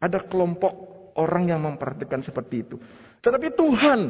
Ada 0.00 0.24
kelompok 0.24 0.72
orang 1.20 1.52
yang 1.52 1.60
memperhatikan 1.62 2.24
seperti 2.24 2.64
itu. 2.64 2.76
Tetapi 3.20 3.52
Tuhan, 3.54 4.00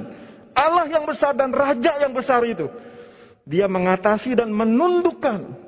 Allah 0.55 0.87
yang 0.89 1.05
besar 1.05 1.35
dan 1.35 1.51
Raja 1.51 1.99
yang 1.99 2.15
besar 2.15 2.47
itu, 2.47 2.71
dia 3.43 3.67
mengatasi 3.67 4.39
dan 4.39 4.55
menundukkan 4.55 5.59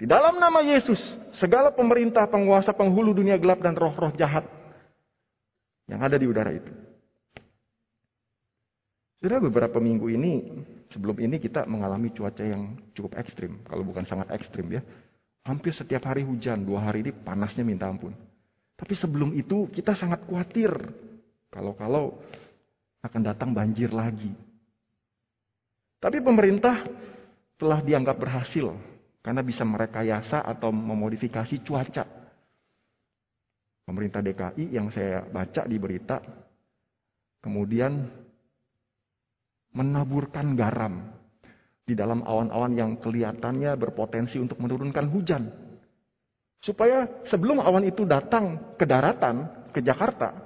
di 0.00 0.08
dalam 0.08 0.40
nama 0.40 0.64
Yesus, 0.64 0.96
segala 1.36 1.74
pemerintah, 1.74 2.24
penguasa, 2.24 2.72
penghulu 2.72 3.12
dunia 3.12 3.36
gelap 3.36 3.60
dan 3.60 3.76
roh-roh 3.76 4.14
jahat 4.16 4.59
yang 5.90 6.00
ada 6.00 6.14
di 6.14 6.26
udara 6.30 6.54
itu. 6.54 6.70
Sudah 9.20 9.36
beberapa 9.36 9.76
minggu 9.82 10.06
ini, 10.08 10.32
sebelum 10.88 11.18
ini 11.20 11.36
kita 11.36 11.68
mengalami 11.68 12.08
cuaca 12.14 12.40
yang 12.40 12.78
cukup 12.96 13.18
ekstrim. 13.20 13.60
Kalau 13.68 13.84
bukan 13.84 14.06
sangat 14.08 14.32
ekstrim 14.32 14.70
ya. 14.72 14.80
Hampir 15.44 15.74
setiap 15.76 16.08
hari 16.08 16.24
hujan, 16.24 16.64
dua 16.64 16.88
hari 16.88 17.04
ini 17.04 17.12
panasnya 17.12 17.66
minta 17.66 17.90
ampun. 17.90 18.16
Tapi 18.80 18.96
sebelum 18.96 19.36
itu 19.36 19.68
kita 19.68 19.92
sangat 19.92 20.24
khawatir. 20.24 20.72
Kalau-kalau 21.52 22.16
akan 23.04 23.20
datang 23.20 23.50
banjir 23.52 23.92
lagi. 23.92 24.32
Tapi 26.00 26.16
pemerintah 26.24 26.80
telah 27.60 27.84
dianggap 27.84 28.16
berhasil 28.16 28.72
karena 29.20 29.44
bisa 29.44 29.68
merekayasa 29.68 30.40
atau 30.40 30.72
memodifikasi 30.72 31.60
cuaca. 31.60 32.19
Pemerintah 33.90 34.22
DKI 34.22 34.70
yang 34.70 34.86
saya 34.94 35.26
baca 35.26 35.66
di 35.66 35.74
berita, 35.74 36.22
kemudian 37.42 38.06
menaburkan 39.74 40.54
garam 40.54 41.10
di 41.82 41.98
dalam 41.98 42.22
awan-awan 42.22 42.70
yang 42.78 42.90
kelihatannya 43.02 43.74
berpotensi 43.74 44.38
untuk 44.38 44.62
menurunkan 44.62 45.10
hujan. 45.10 45.50
Supaya 46.62 47.26
sebelum 47.26 47.58
awan 47.58 47.82
itu 47.82 48.06
datang 48.06 48.78
ke 48.78 48.86
daratan, 48.86 49.66
ke 49.74 49.82
Jakarta, 49.82 50.38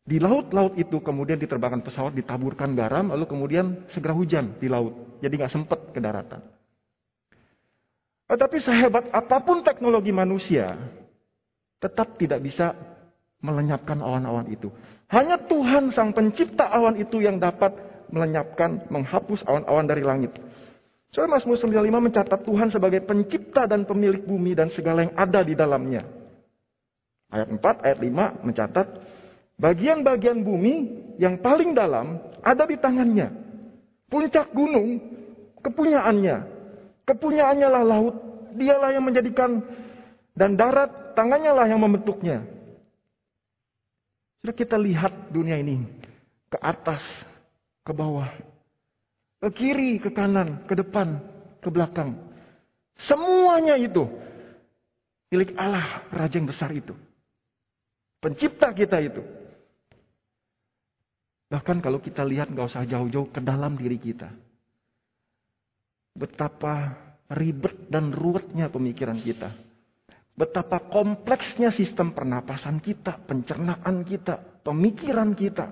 di 0.00 0.16
laut-laut 0.16 0.72
itu 0.80 1.04
kemudian 1.04 1.36
diterbangkan 1.36 1.84
pesawat, 1.84 2.16
ditaburkan 2.16 2.72
garam, 2.72 3.12
lalu 3.12 3.28
kemudian 3.28 3.84
segera 3.92 4.16
hujan 4.16 4.56
di 4.56 4.72
laut. 4.72 5.20
Jadi 5.20 5.36
nggak 5.36 5.52
sempat 5.52 5.92
ke 5.92 6.00
daratan. 6.00 6.40
Tetapi 8.24 8.56
sehebat 8.64 9.12
apa 9.12 9.36
pun 9.44 9.60
teknologi 9.60 10.16
manusia, 10.16 10.80
tetap 11.80 12.20
tidak 12.20 12.44
bisa 12.44 12.76
melenyapkan 13.40 13.98
awan-awan 14.04 14.46
itu. 14.52 14.68
Hanya 15.10 15.40
Tuhan 15.48 15.90
sang 15.90 16.14
pencipta 16.14 16.70
awan 16.70 16.94
itu 17.00 17.18
yang 17.18 17.40
dapat 17.40 17.74
melenyapkan, 18.12 18.86
menghapus 18.92 19.42
awan-awan 19.48 19.86
dari 19.88 20.04
langit. 20.04 20.36
Soal 21.10 21.26
Mazmur 21.26 21.58
95 21.58 22.06
mencatat 22.06 22.40
Tuhan 22.46 22.68
sebagai 22.70 23.02
pencipta 23.02 23.66
dan 23.66 23.82
pemilik 23.82 24.22
bumi 24.22 24.54
dan 24.54 24.70
segala 24.70 25.02
yang 25.02 25.14
ada 25.18 25.42
di 25.42 25.58
dalamnya. 25.58 26.06
Ayat 27.30 27.50
4, 27.50 27.86
ayat 27.86 27.98
5 27.98 28.46
mencatat, 28.46 28.86
bagian-bagian 29.58 30.38
bumi 30.46 30.74
yang 31.18 31.42
paling 31.42 31.74
dalam 31.74 32.22
ada 32.42 32.62
di 32.62 32.78
tangannya. 32.78 33.26
Puncak 34.06 34.54
gunung, 34.54 35.02
kepunyaannya. 35.62 36.36
Kepunyaannya 37.06 37.68
lah 37.70 37.82
laut, 37.82 38.14
dialah 38.54 38.94
yang 38.94 39.02
menjadikan 39.02 39.62
dan 40.34 40.54
darat, 40.54 40.90
tangannya 41.16 41.52
lah 41.54 41.66
yang 41.68 41.80
membentuknya. 41.82 42.44
Sudah 44.40 44.56
kita 44.56 44.80
lihat 44.80 45.28
dunia 45.28 45.60
ini 45.60 45.84
ke 46.48 46.56
atas, 46.56 47.04
ke 47.84 47.92
bawah, 47.92 48.32
ke 49.44 49.48
kiri, 49.52 50.00
ke 50.00 50.08
kanan, 50.10 50.64
ke 50.64 50.74
depan, 50.74 51.20
ke 51.60 51.68
belakang. 51.68 52.16
Semuanya 53.04 53.76
itu 53.76 54.08
milik 55.28 55.52
Allah, 55.60 56.08
Raja 56.08 56.40
yang 56.40 56.48
besar 56.48 56.72
itu. 56.72 56.96
Pencipta 58.20 58.72
kita 58.72 59.00
itu. 59.00 59.24
Bahkan 61.50 61.82
kalau 61.82 61.98
kita 61.98 62.22
lihat 62.22 62.52
nggak 62.52 62.68
usah 62.68 62.84
jauh-jauh 62.84 63.32
ke 63.32 63.40
dalam 63.40 63.74
diri 63.74 63.96
kita. 63.96 64.28
Betapa 66.14 66.94
ribet 67.32 67.88
dan 67.88 68.12
ruwetnya 68.12 68.68
pemikiran 68.68 69.18
kita. 69.18 69.69
Betapa 70.40 70.80
kompleksnya 70.88 71.68
sistem 71.68 72.16
pernapasan 72.16 72.80
kita, 72.80 73.20
pencernaan 73.28 74.00
kita, 74.08 74.64
pemikiran 74.64 75.36
kita. 75.36 75.68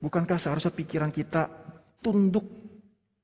Bukankah 0.00 0.40
seharusnya 0.40 0.72
pikiran 0.72 1.12
kita 1.12 1.52
tunduk 2.00 2.48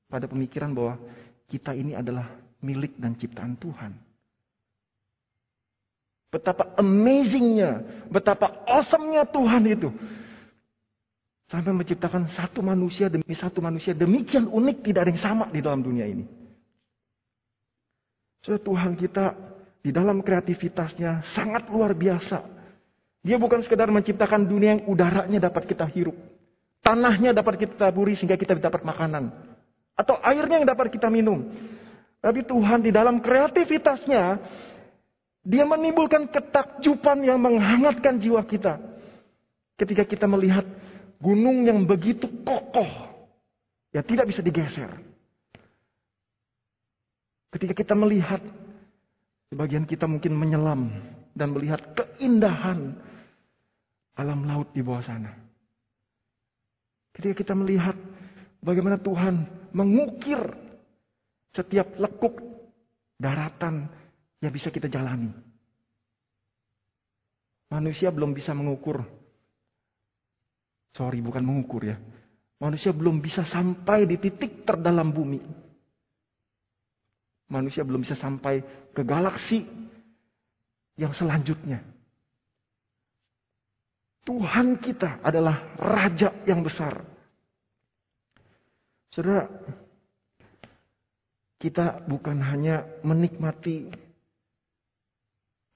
pada 0.05 0.29
pemikiran 0.29 0.69
bahwa 0.77 1.01
kita 1.49 1.73
ini 1.73 1.97
adalah 1.97 2.29
milik 2.61 2.93
dan 3.01 3.17
ciptaan 3.17 3.57
Tuhan? 3.57 3.97
Betapa 6.29 6.77
amazingnya, 6.77 7.81
betapa 8.05 8.61
awesome-nya 8.69 9.25
Tuhan 9.33 9.65
itu. 9.65 9.89
Sampai 11.49 11.73
menciptakan 11.73 12.29
satu 12.37 12.61
manusia 12.61 13.09
demi 13.09 13.33
satu 13.33 13.65
manusia. 13.65 13.97
Demikian 13.97 14.45
unik, 14.45 14.77
tidak 14.85 15.09
ada 15.09 15.11
yang 15.11 15.23
sama 15.25 15.45
di 15.49 15.57
dalam 15.57 15.81
dunia 15.81 16.05
ini. 16.05 16.23
So, 18.45 18.61
Tuhan 18.61 18.95
kita 18.95 19.50
di 19.81 19.89
dalam 19.89 20.21
kreativitasnya 20.21 21.25
sangat 21.33 21.65
luar 21.73 21.97
biasa. 21.97 22.45
Dia 23.21 23.37
bukan 23.37 23.61
sekedar 23.61 23.89
menciptakan 23.89 24.45
dunia 24.45 24.77
yang 24.77 24.83
udaranya 24.89 25.49
dapat 25.49 25.69
kita 25.69 25.85
hirup. 25.89 26.17
Tanahnya 26.81 27.33
dapat 27.33 27.61
kita 27.61 27.77
taburi 27.77 28.17
sehingga 28.17 28.37
kita 28.37 28.57
dapat 28.57 28.81
makanan. 28.81 29.29
Atau 29.93 30.17
airnya 30.21 30.61
yang 30.61 30.69
dapat 30.69 30.89
kita 30.89 31.09
minum. 31.13 31.45
Tapi 32.21 32.41
Tuhan 32.45 32.81
di 32.81 32.89
dalam 32.89 33.21
kreativitasnya, 33.21 34.41
dia 35.41 35.65
menimbulkan 35.65 36.29
ketakjuban 36.29 37.25
yang 37.25 37.41
menghangatkan 37.41 38.17
jiwa 38.21 38.41
kita. 38.45 38.77
Ketika 39.77 40.05
kita 40.05 40.25
melihat 40.29 40.65
gunung 41.21 41.65
yang 41.65 41.81
begitu 41.85 42.29
kokoh, 42.45 42.89
ya 43.93 44.01
tidak 44.05 44.29
bisa 44.29 44.41
digeser. 44.41 44.89
Ketika 47.53 47.73
kita 47.73 47.93
melihat 47.93 48.41
Sebagian 49.51 49.83
kita 49.83 50.07
mungkin 50.07 50.31
menyelam 50.31 50.95
dan 51.35 51.51
melihat 51.51 51.91
keindahan 51.91 52.95
alam 54.15 54.47
laut 54.47 54.71
di 54.71 54.79
bawah 54.79 55.03
sana. 55.03 55.27
Ketika 57.11 57.43
kita 57.43 57.53
melihat 57.59 57.99
bagaimana 58.63 58.95
Tuhan 58.95 59.43
mengukir 59.75 60.39
setiap 61.51 61.99
lekuk 61.99 62.39
daratan 63.19 63.91
yang 64.39 64.55
bisa 64.55 64.71
kita 64.71 64.87
jalani. 64.87 65.35
Manusia 67.67 68.07
belum 68.07 68.31
bisa 68.31 68.55
mengukur. 68.55 69.03
Sorry, 70.95 71.19
bukan 71.19 71.43
mengukur 71.43 71.91
ya. 71.91 71.99
Manusia 72.63 72.95
belum 72.95 73.19
bisa 73.19 73.43
sampai 73.43 74.07
di 74.07 74.15
titik 74.15 74.63
terdalam 74.63 75.11
bumi 75.11 75.70
manusia 77.51 77.83
belum 77.83 78.07
bisa 78.07 78.15
sampai 78.15 78.63
ke 78.95 79.03
galaksi 79.03 79.67
yang 80.95 81.11
selanjutnya. 81.11 81.83
Tuhan 84.23 84.79
kita 84.79 85.19
adalah 85.19 85.75
raja 85.75 86.31
yang 86.47 86.63
besar. 86.63 87.03
Saudara, 89.11 89.49
kita 91.59 92.07
bukan 92.07 92.39
hanya 92.39 92.87
menikmati 93.03 93.91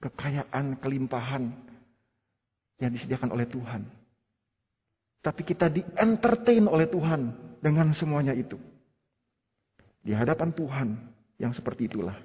kekayaan, 0.00 0.80
kelimpahan 0.80 1.52
yang 2.80 2.90
disediakan 2.94 3.34
oleh 3.34 3.44
Tuhan. 3.50 3.82
Tapi 5.20 5.42
kita 5.42 5.66
di-entertain 5.66 6.64
oleh 6.70 6.86
Tuhan 6.86 7.34
dengan 7.58 7.90
semuanya 7.92 8.30
itu. 8.30 8.56
Di 10.06 10.14
hadapan 10.14 10.54
Tuhan, 10.54 10.88
yang 11.36 11.52
seperti 11.52 11.88
itulah 11.88 12.16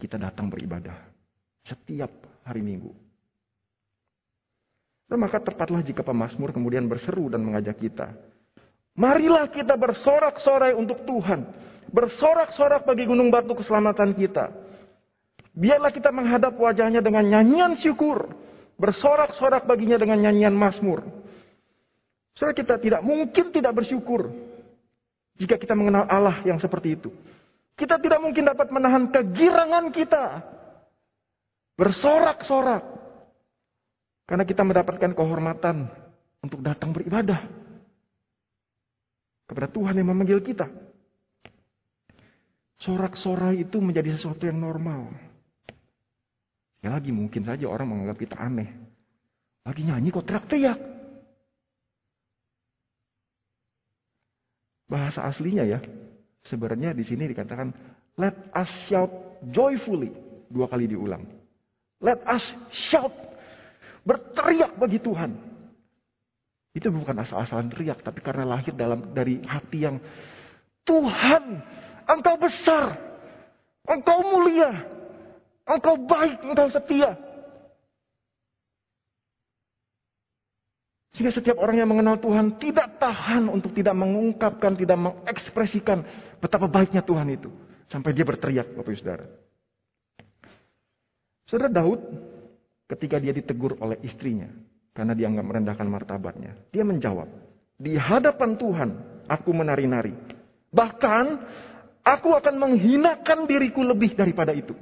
kita 0.00 0.16
datang 0.16 0.48
beribadah 0.48 0.96
setiap 1.64 2.08
hari 2.44 2.64
Minggu. 2.64 2.92
Dan 5.10 5.18
maka 5.20 5.42
tepatlah 5.42 5.82
jika 5.82 6.06
pemazmur 6.06 6.54
kemudian 6.54 6.86
berseru 6.86 7.26
dan 7.26 7.42
mengajak 7.42 7.76
kita. 7.82 8.14
Marilah 8.94 9.50
kita 9.50 9.74
bersorak-sorai 9.74 10.72
untuk 10.72 11.02
Tuhan. 11.02 11.50
Bersorak-sorak 11.90 12.86
bagi 12.86 13.10
gunung 13.10 13.28
batu 13.28 13.58
keselamatan 13.58 14.14
kita. 14.14 14.54
Biarlah 15.50 15.90
kita 15.90 16.14
menghadap 16.14 16.54
wajahnya 16.54 17.02
dengan 17.02 17.26
nyanyian 17.26 17.74
syukur. 17.74 18.30
Bersorak-sorak 18.78 19.66
baginya 19.66 19.98
dengan 19.98 20.22
nyanyian 20.22 20.54
mazmur. 20.54 21.02
Saudara 22.38 22.54
kita 22.54 22.78
tidak 22.78 23.02
mungkin 23.02 23.50
tidak 23.50 23.74
bersyukur. 23.74 24.30
Jika 25.42 25.58
kita 25.58 25.74
mengenal 25.74 26.06
Allah 26.06 26.38
yang 26.46 26.62
seperti 26.62 26.94
itu. 26.94 27.10
Kita 27.80 27.96
tidak 27.96 28.20
mungkin 28.20 28.44
dapat 28.44 28.68
menahan 28.68 29.08
kegirangan 29.08 29.88
kita. 29.88 30.44
Bersorak-sorak. 31.80 32.84
Karena 34.28 34.44
kita 34.44 34.60
mendapatkan 34.68 35.16
kehormatan 35.16 35.88
untuk 36.44 36.60
datang 36.60 36.92
beribadah. 36.92 37.40
Kepada 39.48 39.72
Tuhan 39.72 39.96
yang 39.96 40.12
memanggil 40.12 40.44
kita. 40.44 40.68
Sorak-sorai 42.84 43.64
itu 43.64 43.80
menjadi 43.80 44.12
sesuatu 44.12 44.44
yang 44.44 44.60
normal. 44.60 45.16
Ya 46.84 46.92
lagi 46.92 47.16
mungkin 47.16 47.48
saja 47.48 47.64
orang 47.64 47.88
menganggap 47.96 48.20
kita 48.20 48.36
aneh. 48.36 48.76
Lagi 49.64 49.88
nyanyi 49.88 50.12
kok 50.12 50.28
teriak-teriak. 50.28 50.78
Bahasa 54.84 55.24
aslinya 55.24 55.64
ya, 55.64 55.80
Sebenarnya 56.46 56.96
di 56.96 57.04
sini 57.04 57.28
dikatakan 57.28 57.68
let 58.16 58.36
us 58.56 58.70
shout 58.88 59.10
joyfully. 59.52 60.12
Dua 60.50 60.66
kali 60.66 60.90
diulang. 60.90 61.22
Let 62.00 62.24
us 62.26 62.42
shout. 62.90 63.12
Berteriak 64.02 64.80
bagi 64.80 64.98
Tuhan. 64.98 65.36
Itu 66.70 66.88
bukan 66.94 67.18
asal-asalan 67.18 67.68
teriak, 67.74 68.00
tapi 68.00 68.22
karena 68.22 68.46
lahir 68.46 68.70
dalam 68.78 69.10
dari 69.10 69.42
hati 69.42 69.78
yang 69.84 69.98
Tuhan, 70.86 71.60
Engkau 72.06 72.38
besar, 72.38 72.94
Engkau 73.84 74.22
mulia, 74.22 74.86
Engkau 75.66 75.98
baik, 76.06 76.38
Engkau 76.46 76.70
setia. 76.70 77.18
Sehingga 81.10 81.34
setiap 81.34 81.58
orang 81.58 81.82
yang 81.82 81.90
mengenal 81.90 82.22
Tuhan 82.22 82.60
tidak 82.62 83.02
tahan 83.02 83.50
untuk 83.50 83.74
tidak 83.74 83.98
mengungkapkan, 83.98 84.78
tidak 84.78 84.98
mengekspresikan 84.98 86.06
betapa 86.38 86.70
baiknya 86.70 87.02
Tuhan 87.02 87.26
itu. 87.34 87.50
Sampai 87.90 88.14
dia 88.14 88.22
berteriak, 88.22 88.70
Bapak 88.78 88.94
Saudara. 88.94 89.26
Saudara 91.50 91.66
Daud, 91.66 91.98
ketika 92.86 93.18
dia 93.18 93.34
ditegur 93.34 93.74
oleh 93.82 93.98
istrinya, 94.06 94.46
karena 94.94 95.18
dia 95.18 95.26
nggak 95.26 95.46
merendahkan 95.46 95.86
martabatnya, 95.90 96.54
dia 96.70 96.86
menjawab, 96.86 97.26
di 97.74 97.98
hadapan 97.98 98.54
Tuhan 98.54 98.90
aku 99.26 99.50
menari-nari. 99.50 100.14
Bahkan 100.70 101.24
aku 102.06 102.38
akan 102.38 102.54
menghinakan 102.54 103.50
diriku 103.50 103.82
lebih 103.82 104.14
daripada 104.14 104.54
itu. 104.54 104.78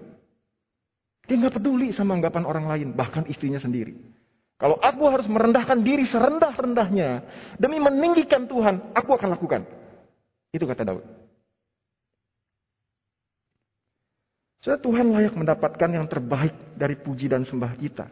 Dia 1.24 1.40
nggak 1.40 1.56
peduli 1.56 1.96
sama 1.96 2.20
anggapan 2.20 2.44
orang 2.44 2.68
lain, 2.68 2.88
bahkan 2.92 3.24
istrinya 3.24 3.56
sendiri. 3.56 3.96
Kalau 4.58 4.74
aku 4.82 5.06
harus 5.06 5.30
merendahkan 5.30 5.78
diri 5.86 6.02
serendah-rendahnya 6.10 7.22
demi 7.62 7.78
meninggikan 7.78 8.50
Tuhan, 8.50 8.90
aku 8.90 9.14
akan 9.14 9.38
lakukan. 9.38 9.62
Itu 10.50 10.66
kata 10.66 10.82
Daud. 10.82 11.06
So, 14.58 14.74
Tuhan 14.74 15.14
layak 15.14 15.38
mendapatkan 15.38 15.86
yang 15.86 16.10
terbaik 16.10 16.74
dari 16.74 16.98
puji 16.98 17.30
dan 17.30 17.46
sembah 17.46 17.78
kita. 17.78 18.10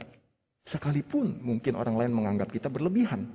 Sekalipun 0.71 1.43
mungkin 1.43 1.75
orang 1.75 1.99
lain 1.99 2.15
menganggap 2.15 2.55
kita 2.55 2.71
berlebihan. 2.71 3.27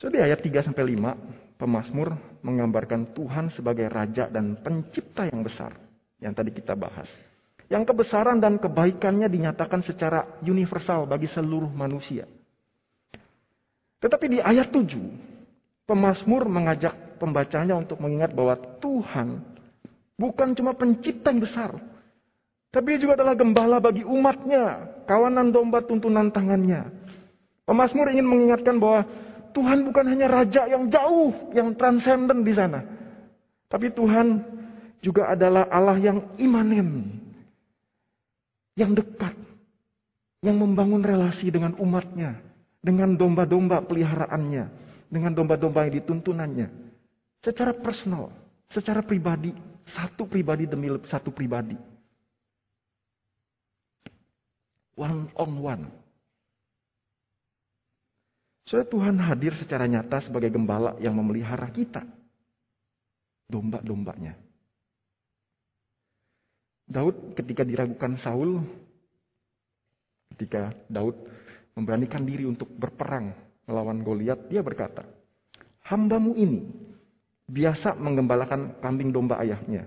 So, 0.00 0.08
di 0.08 0.16
ayat 0.16 0.40
3 0.40 0.64
sampai 0.64 0.96
5, 0.96 1.60
pemazmur 1.60 2.16
menggambarkan 2.40 3.12
Tuhan 3.12 3.52
sebagai 3.52 3.92
raja 3.92 4.32
dan 4.32 4.56
pencipta 4.64 5.28
yang 5.28 5.44
besar 5.44 5.76
yang 6.24 6.32
tadi 6.32 6.56
kita 6.56 6.72
bahas. 6.72 7.27
Yang 7.68 7.92
kebesaran 7.92 8.40
dan 8.40 8.56
kebaikannya 8.56 9.28
dinyatakan 9.28 9.84
secara 9.84 10.40
universal 10.40 11.04
bagi 11.04 11.28
seluruh 11.28 11.68
manusia. 11.68 12.24
Tetapi 14.00 14.26
di 14.30 14.38
ayat 14.40 14.72
7, 14.72 14.88
pemazmur 15.84 16.48
mengajak 16.48 17.20
pembacanya 17.20 17.76
untuk 17.76 18.00
mengingat 18.00 18.32
bahwa 18.32 18.56
Tuhan 18.80 19.42
bukan 20.16 20.56
cuma 20.56 20.72
pencipta 20.72 21.28
yang 21.28 21.44
besar, 21.44 21.76
tapi 22.68 23.00
juga 23.00 23.16
adalah 23.16 23.32
gembala 23.32 23.80
bagi 23.80 24.04
umatnya, 24.04 24.88
kawanan 25.08 25.48
domba 25.48 25.80
tuntunan 25.80 26.28
tangannya. 26.28 26.84
Pemazmur 27.64 28.12
ingin 28.12 28.28
mengingatkan 28.28 28.76
bahwa 28.76 29.08
Tuhan 29.56 29.88
bukan 29.88 30.04
hanya 30.08 30.28
raja 30.28 30.68
yang 30.68 30.88
jauh, 30.92 31.32
yang 31.56 31.72
transenden 31.76 32.44
di 32.44 32.52
sana. 32.52 32.84
Tapi 33.68 33.92
Tuhan 33.92 34.40
juga 35.00 35.32
adalah 35.32 35.68
Allah 35.68 35.96
yang 35.96 36.18
imanen, 36.36 37.18
yang 38.78 38.94
dekat, 38.94 39.34
yang 40.46 40.54
membangun 40.54 41.02
relasi 41.02 41.50
dengan 41.50 41.74
umatnya, 41.82 42.38
dengan 42.78 43.18
domba-domba 43.18 43.82
peliharaannya, 43.82 44.64
dengan 45.10 45.34
domba-domba 45.34 45.90
yang 45.90 45.98
dituntunannya, 45.98 46.68
secara 47.42 47.74
personal, 47.74 48.30
secara 48.70 49.02
pribadi, 49.02 49.50
satu 49.82 50.30
pribadi 50.30 50.70
demi 50.70 50.86
satu 51.10 51.34
pribadi. 51.34 51.74
One 54.94 55.30
on 55.34 55.52
one. 55.58 55.84
Saudara 58.66 58.86
Tuhan 58.86 59.16
hadir 59.16 59.56
secara 59.58 59.88
nyata 59.88 60.22
sebagai 60.22 60.54
gembala 60.54 60.94
yang 61.02 61.16
memelihara 61.16 61.66
kita. 61.72 62.04
Domba-dombanya. 63.48 64.47
Daud 66.88 67.36
ketika 67.36 67.68
diragukan 67.68 68.16
Saul, 68.24 68.64
ketika 70.32 70.72
Daud 70.88 71.14
memberanikan 71.76 72.24
diri 72.24 72.48
untuk 72.48 72.72
berperang 72.72 73.36
melawan 73.68 74.00
Goliat, 74.00 74.48
dia 74.48 74.64
berkata, 74.64 75.04
Hambamu 75.84 76.32
ini 76.32 76.64
biasa 77.44 77.92
menggembalakan 77.96 78.80
kambing 78.80 79.12
domba 79.12 79.40
ayahnya. 79.44 79.84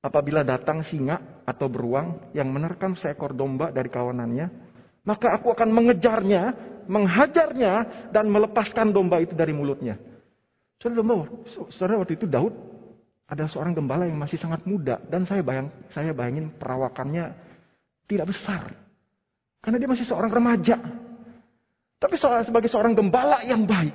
Apabila 0.00 0.40
datang 0.40 0.80
singa 0.88 1.44
atau 1.44 1.68
beruang 1.68 2.32
yang 2.32 2.48
menerkam 2.48 2.96
seekor 2.96 3.36
domba 3.36 3.68
dari 3.68 3.92
kawanannya, 3.92 4.48
maka 5.04 5.36
aku 5.36 5.52
akan 5.52 5.68
mengejarnya, 5.68 6.42
menghajarnya, 6.88 7.72
dan 8.08 8.24
melepaskan 8.32 8.96
domba 8.96 9.20
itu 9.20 9.36
dari 9.36 9.52
mulutnya. 9.52 10.00
Saudara, 10.80 11.04
domba, 11.04 11.14
saudara 11.68 12.00
waktu 12.00 12.16
itu 12.16 12.24
Daud 12.24 12.69
ada 13.30 13.46
seorang 13.46 13.78
gembala 13.78 14.10
yang 14.10 14.18
masih 14.18 14.36
sangat 14.42 14.66
muda 14.66 14.98
dan 15.06 15.22
saya 15.22 15.46
bayang 15.46 15.70
saya 15.94 16.10
bayangin 16.10 16.50
perawakannya 16.58 17.30
tidak 18.10 18.26
besar 18.34 18.74
karena 19.62 19.76
dia 19.78 19.88
masih 19.88 20.06
seorang 20.08 20.34
remaja. 20.34 20.76
Tapi 22.00 22.16
soal 22.16 22.42
sebagai 22.48 22.66
seorang 22.72 22.96
gembala 22.96 23.44
yang 23.44 23.68
baik, 23.68 23.92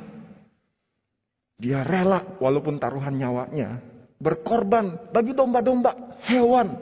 dia 1.58 1.82
rela 1.82 2.22
walaupun 2.38 2.78
taruhan 2.78 3.18
nyawanya 3.18 3.82
berkorban 4.22 5.12
bagi 5.12 5.36
domba-domba 5.36 6.22
hewan. 6.30 6.80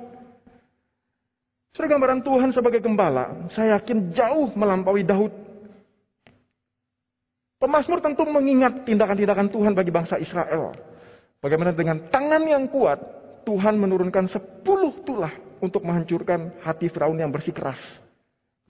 Sudah 1.74 1.90
gambaran 1.90 2.22
Tuhan 2.22 2.54
sebagai 2.54 2.86
gembala, 2.86 3.50
saya 3.50 3.82
yakin 3.82 4.14
jauh 4.14 4.54
melampaui 4.54 5.02
Daud. 5.02 5.34
Pemasmur 7.58 8.04
tentu 8.04 8.28
mengingat 8.30 8.86
tindakan-tindakan 8.86 9.50
Tuhan 9.50 9.74
bagi 9.74 9.90
bangsa 9.90 10.20
Israel. 10.20 10.76
Bagaimana 11.44 11.76
dengan 11.76 12.08
tangan 12.08 12.40
yang 12.48 12.72
kuat, 12.72 13.04
Tuhan 13.44 13.76
menurunkan 13.76 14.32
sepuluh 14.32 15.04
tulah 15.04 15.36
untuk 15.60 15.84
menghancurkan 15.84 16.64
hati 16.64 16.88
Firaun 16.88 17.20
yang 17.20 17.36
bersikeras. 17.36 17.84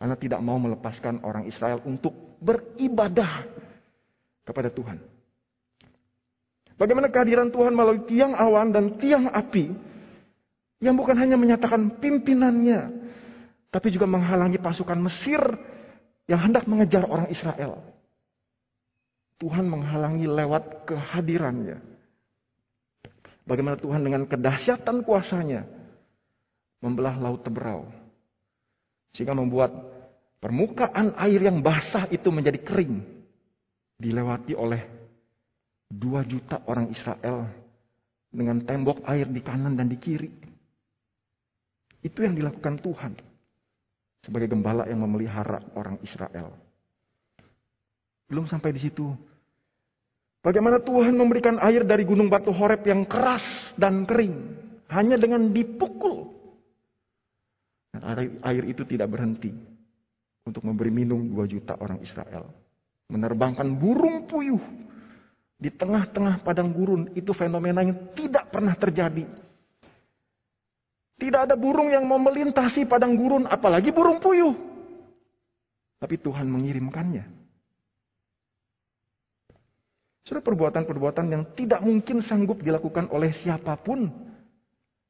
Karena 0.01 0.17
tidak 0.17 0.41
mau 0.41 0.57
melepaskan 0.57 1.21
orang 1.21 1.45
Israel 1.45 1.85
untuk 1.85 2.41
beribadah 2.41 3.45
kepada 4.41 4.73
Tuhan. 4.73 4.97
Bagaimana 6.73 7.13
kehadiran 7.13 7.53
Tuhan 7.53 7.77
melalui 7.77 8.09
tiang 8.09 8.33
awan 8.33 8.73
dan 8.73 8.97
tiang 8.97 9.29
api 9.29 9.69
yang 10.81 10.97
bukan 10.97 11.13
hanya 11.13 11.37
menyatakan 11.37 12.01
pimpinannya, 12.01 12.89
tapi 13.69 13.93
juga 13.93 14.09
menghalangi 14.09 14.57
pasukan 14.57 14.97
Mesir 14.97 15.39
yang 16.25 16.41
hendak 16.41 16.65
mengejar 16.65 17.05
orang 17.05 17.29
Israel. 17.29 17.77
Tuhan 19.37 19.69
menghalangi 19.69 20.25
lewat 20.25 20.89
kehadirannya. 20.89 21.92
Bagaimana 23.43 23.75
Tuhan 23.75 24.01
dengan 24.03 24.23
kedahsyatan 24.23 25.03
kuasanya 25.03 25.67
membelah 26.79 27.19
laut 27.19 27.43
teberau. 27.43 27.87
Sehingga 29.13 29.35
membuat 29.35 29.71
permukaan 30.39 31.13
air 31.19 31.43
yang 31.43 31.59
basah 31.59 32.07
itu 32.09 32.31
menjadi 32.31 32.59
kering. 32.63 33.03
Dilewati 33.99 34.55
oleh 34.57 35.03
Dua 35.93 36.25
juta 36.25 36.65
orang 36.65 36.89
Israel 36.89 37.45
dengan 38.33 38.65
tembok 38.65 39.05
air 39.05 39.29
di 39.29 39.45
kanan 39.45 39.77
dan 39.77 39.85
di 39.85 40.01
kiri. 40.01 40.25
Itu 42.01 42.25
yang 42.25 42.33
dilakukan 42.33 42.81
Tuhan 42.81 43.13
sebagai 44.25 44.49
gembala 44.49 44.89
yang 44.89 45.05
memelihara 45.05 45.61
orang 45.77 46.01
Israel. 46.01 46.49
Belum 48.25 48.49
sampai 48.49 48.73
di 48.73 48.81
situ. 48.81 49.13
Bagaimana 50.43 50.83
Tuhan 50.83 51.15
memberikan 51.15 51.55
air 51.63 51.87
dari 51.87 52.03
gunung 52.03 52.27
batu 52.27 52.51
horeb 52.51 52.83
yang 52.83 53.07
keras 53.07 53.43
dan 53.79 54.03
kering. 54.03 54.59
Hanya 54.91 55.15
dengan 55.15 55.55
dipukul. 55.55 56.35
Dan 57.95 58.03
air 58.43 58.63
itu 58.67 58.83
tidak 58.83 59.07
berhenti. 59.15 59.55
Untuk 60.43 60.67
memberi 60.67 60.91
minum 60.91 61.23
dua 61.31 61.47
juta 61.47 61.79
orang 61.79 62.03
Israel. 62.03 62.51
Menerbangkan 63.07 63.71
burung 63.79 64.27
puyuh 64.27 64.59
di 65.63 65.71
tengah-tengah 65.71 66.43
padang 66.43 66.75
gurun 66.75 67.07
itu 67.15 67.31
fenomena 67.31 67.79
yang 67.79 68.11
tidak 68.11 68.51
pernah 68.51 68.75
terjadi. 68.75 69.23
Tidak 71.15 71.39
ada 71.47 71.55
burung 71.55 71.87
yang 71.87 72.03
mau 72.03 72.19
melintasi 72.19 72.83
padang 72.83 73.15
gurun, 73.15 73.47
apalagi 73.47 73.95
burung 73.95 74.19
puyuh. 74.19 74.51
Tapi 76.03 76.19
Tuhan 76.19 76.51
mengirimkannya. 76.51 77.42
Sudah 80.23 80.39
perbuatan-perbuatan 80.39 81.25
yang 81.27 81.43
tidak 81.55 81.83
mungkin 81.83 82.23
sanggup 82.23 82.63
dilakukan 82.63 83.11
oleh 83.11 83.35
siapa 83.43 83.75
pun 83.75 84.07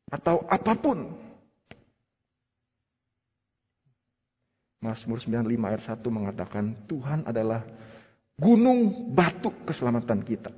atau 0.09 0.41
apa 0.49 0.73
pun. 0.73 1.05
Mazmur 4.83 5.21
95 5.21 5.47
ayat 5.63 5.81
1 5.85 6.03
mengatakan 6.11 6.75
Tuhan 6.91 7.23
adalah 7.23 7.63
gunung 8.35 9.13
batu 9.15 9.53
keselamatan 9.63 10.19
kita. 10.25 10.51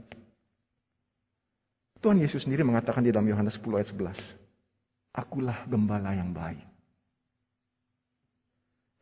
Tuhan 2.02 2.18
Yesus 2.18 2.48
sendiri 2.48 2.65
mengatakan 2.65 3.06
di 3.06 3.13
dalam 3.13 3.30
Yohanes 3.30 3.60
10 3.62 3.78
ayat 3.78 3.89
11. 3.94 4.18
Akulah 5.13 5.68
gembala 5.70 6.18
yang 6.18 6.34
baik. 6.34 6.65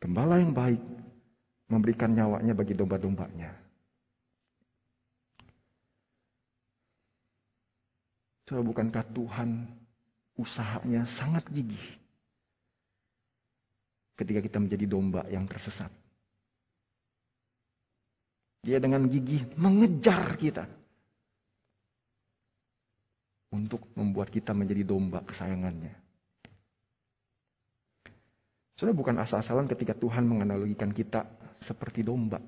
Gembala 0.04 0.36
yang 0.36 0.52
baik 0.52 0.82
memberikan 1.72 2.12
nyawanya 2.12 2.52
bagi 2.52 2.76
domba-dombanya. 2.76 3.63
Coba 8.44 8.60
bukankah 8.60 9.04
Tuhan 9.16 9.64
usahanya 10.36 11.08
sangat 11.16 11.48
gigih 11.48 11.80
ketika 14.20 14.40
kita 14.44 14.58
menjadi 14.60 14.84
domba 14.84 15.24
yang 15.32 15.48
tersesat? 15.48 15.88
Dia 18.64 18.80
dengan 18.80 19.04
gigih 19.08 19.44
mengejar 19.56 20.36
kita. 20.40 20.64
Untuk 23.54 23.86
membuat 23.94 24.34
kita 24.34 24.50
menjadi 24.50 24.82
domba 24.82 25.22
kesayangannya. 25.22 25.94
Sudah 28.74 28.90
bukan 28.90 29.14
asal-asalan 29.22 29.70
ketika 29.70 29.94
Tuhan 29.94 30.26
menganalogikan 30.26 30.90
kita 30.90 31.22
seperti 31.62 32.02
domba. 32.02 32.42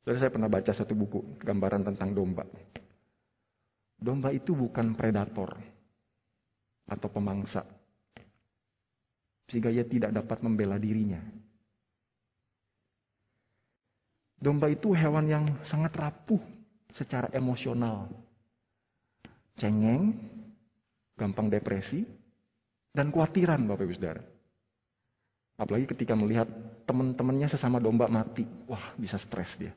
Saudara 0.00 0.24
saya 0.24 0.32
pernah 0.32 0.48
baca 0.48 0.72
satu 0.72 0.96
buku 0.96 1.36
gambaran 1.44 1.84
tentang 1.84 2.16
domba. 2.16 2.48
Domba 3.98 4.30
itu 4.30 4.54
bukan 4.54 4.94
predator 4.94 5.58
atau 6.86 7.08
pemangsa. 7.10 7.66
Sehingga 9.50 9.74
ia 9.74 9.82
tidak 9.82 10.14
dapat 10.14 10.38
membela 10.46 10.78
dirinya. 10.78 11.18
Domba 14.38 14.70
itu 14.70 14.94
hewan 14.94 15.26
yang 15.26 15.44
sangat 15.66 15.98
rapuh 15.98 16.38
secara 16.94 17.26
emosional. 17.34 18.06
Cengeng, 19.58 20.14
gampang 21.18 21.50
depresi, 21.50 22.06
dan 22.94 23.10
kuatiran 23.10 23.66
Bapak 23.66 23.82
Ibu 23.82 23.94
Saudara. 23.98 24.22
Apalagi 25.58 25.90
ketika 25.90 26.14
melihat 26.14 26.46
teman-temannya 26.86 27.50
sesama 27.50 27.82
domba 27.82 28.06
mati. 28.06 28.46
Wah 28.70 28.94
bisa 28.94 29.18
stres 29.18 29.50
dia. 29.58 29.74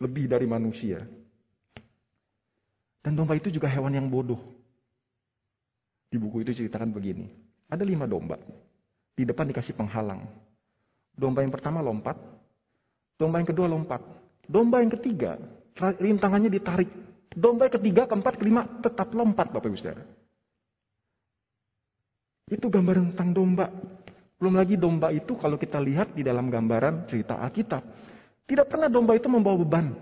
Lebih 0.00 0.32
dari 0.32 0.48
manusia. 0.48 1.04
Dan 3.02 3.18
domba 3.18 3.34
itu 3.34 3.50
juga 3.50 3.66
hewan 3.66 3.92
yang 3.98 4.06
bodoh. 4.06 4.38
Di 6.06 6.16
buku 6.16 6.46
itu 6.46 6.54
ceritakan 6.54 6.94
begini. 6.94 7.26
Ada 7.66 7.82
lima 7.82 8.06
domba. 8.06 8.38
Di 9.12 9.26
depan 9.26 9.50
dikasih 9.50 9.74
penghalang. 9.74 10.22
Domba 11.12 11.44
yang 11.44 11.52
pertama 11.52 11.82
lompat, 11.84 12.16
Domba 13.22 13.38
yang 13.38 13.48
kedua 13.54 13.70
lompat. 13.70 14.02
Domba 14.50 14.82
yang 14.82 14.90
ketiga, 14.98 15.38
rintangannya 15.78 16.50
ditarik. 16.50 16.90
Domba 17.30 17.70
yang 17.70 17.78
ketiga, 17.78 18.02
keempat, 18.10 18.34
kelima, 18.34 18.66
tetap 18.82 19.14
lompat 19.14 19.54
Bapak 19.54 19.70
Ibu 19.70 19.78
Saudara. 19.78 20.02
Itu 22.50 22.66
gambaran 22.66 23.14
tentang 23.14 23.30
domba. 23.30 23.70
Belum 24.42 24.58
lagi 24.58 24.74
domba 24.74 25.14
itu 25.14 25.38
kalau 25.38 25.54
kita 25.54 25.78
lihat 25.78 26.18
di 26.18 26.26
dalam 26.26 26.50
gambaran 26.50 27.06
cerita 27.06 27.38
Alkitab. 27.38 27.80
Tidak 28.42 28.66
pernah 28.66 28.90
domba 28.90 29.14
itu 29.14 29.30
membawa 29.30 29.54
beban. 29.62 29.94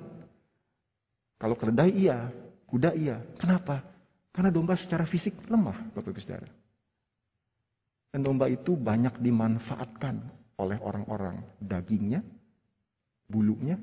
Kalau 1.37 1.55
keledai 1.61 1.93
iya, 1.93 2.33
kuda 2.71 2.95
iya. 2.95 3.19
Kenapa? 3.37 3.83
Karena 4.31 4.55
domba 4.55 4.79
secara 4.79 5.03
fisik 5.05 5.35
lemah 5.51 5.91
Bapak 5.91 6.15
Ibu 6.15 6.21
Saudara. 6.23 6.49
Dan 8.11 8.27
domba 8.27 8.47
itu 8.51 8.75
banyak 8.75 9.19
dimanfaatkan 9.23 10.19
oleh 10.59 10.79
orang-orang. 10.83 11.43
Dagingnya, 11.63 12.23
bulunya. 13.31 13.79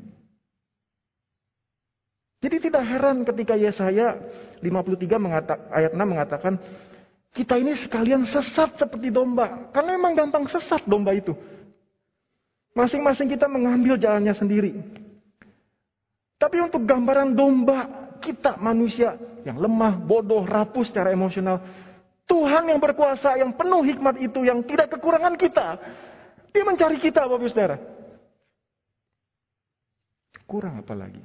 Jadi 2.38 2.69
tidak 2.69 2.84
heran 2.86 3.26
ketika 3.26 3.58
Yesaya 3.58 4.13
53 4.62 5.17
mengata, 5.17 5.58
ayat 5.73 5.91
6 5.95 6.06
mengatakan 6.06 6.54
kita 7.34 7.58
ini 7.58 7.76
sekalian 7.82 8.28
sesat 8.30 8.78
seperti 8.78 9.10
domba. 9.10 9.71
Karena 9.73 9.95
memang 10.00 10.13
gampang 10.15 10.45
sesat 10.47 10.86
domba 10.86 11.15
itu. 11.15 11.34
Masing-masing 12.78 13.26
kita 13.32 13.50
mengambil 13.50 13.97
jalannya 13.97 14.38
sendiri. 14.38 14.78
Tapi 16.38 16.62
untuk 16.62 16.86
gambaran 16.86 17.34
domba, 17.34 18.07
kita 18.19 18.60
manusia 18.60 19.15
yang 19.47 19.58
lemah, 19.62 19.97
bodoh, 20.01 20.43
rapuh 20.43 20.84
secara 20.84 21.13
emosional. 21.13 21.62
Tuhan 22.27 22.67
yang 22.67 22.84
berkuasa, 22.84 23.39
yang 23.39 23.56
penuh 23.56 23.88
hikmat 23.88 24.19
itu, 24.19 24.43
yang 24.43 24.60
tidak 24.67 24.91
kekurangan 24.99 25.39
kita. 25.39 25.80
Dia 26.51 26.63
mencari 26.67 26.99
kita, 26.99 27.23
Bapak 27.23 27.47
Saudara. 27.47 27.77
Kurang 30.43 30.84
apa 30.84 30.93
lagi? 30.95 31.23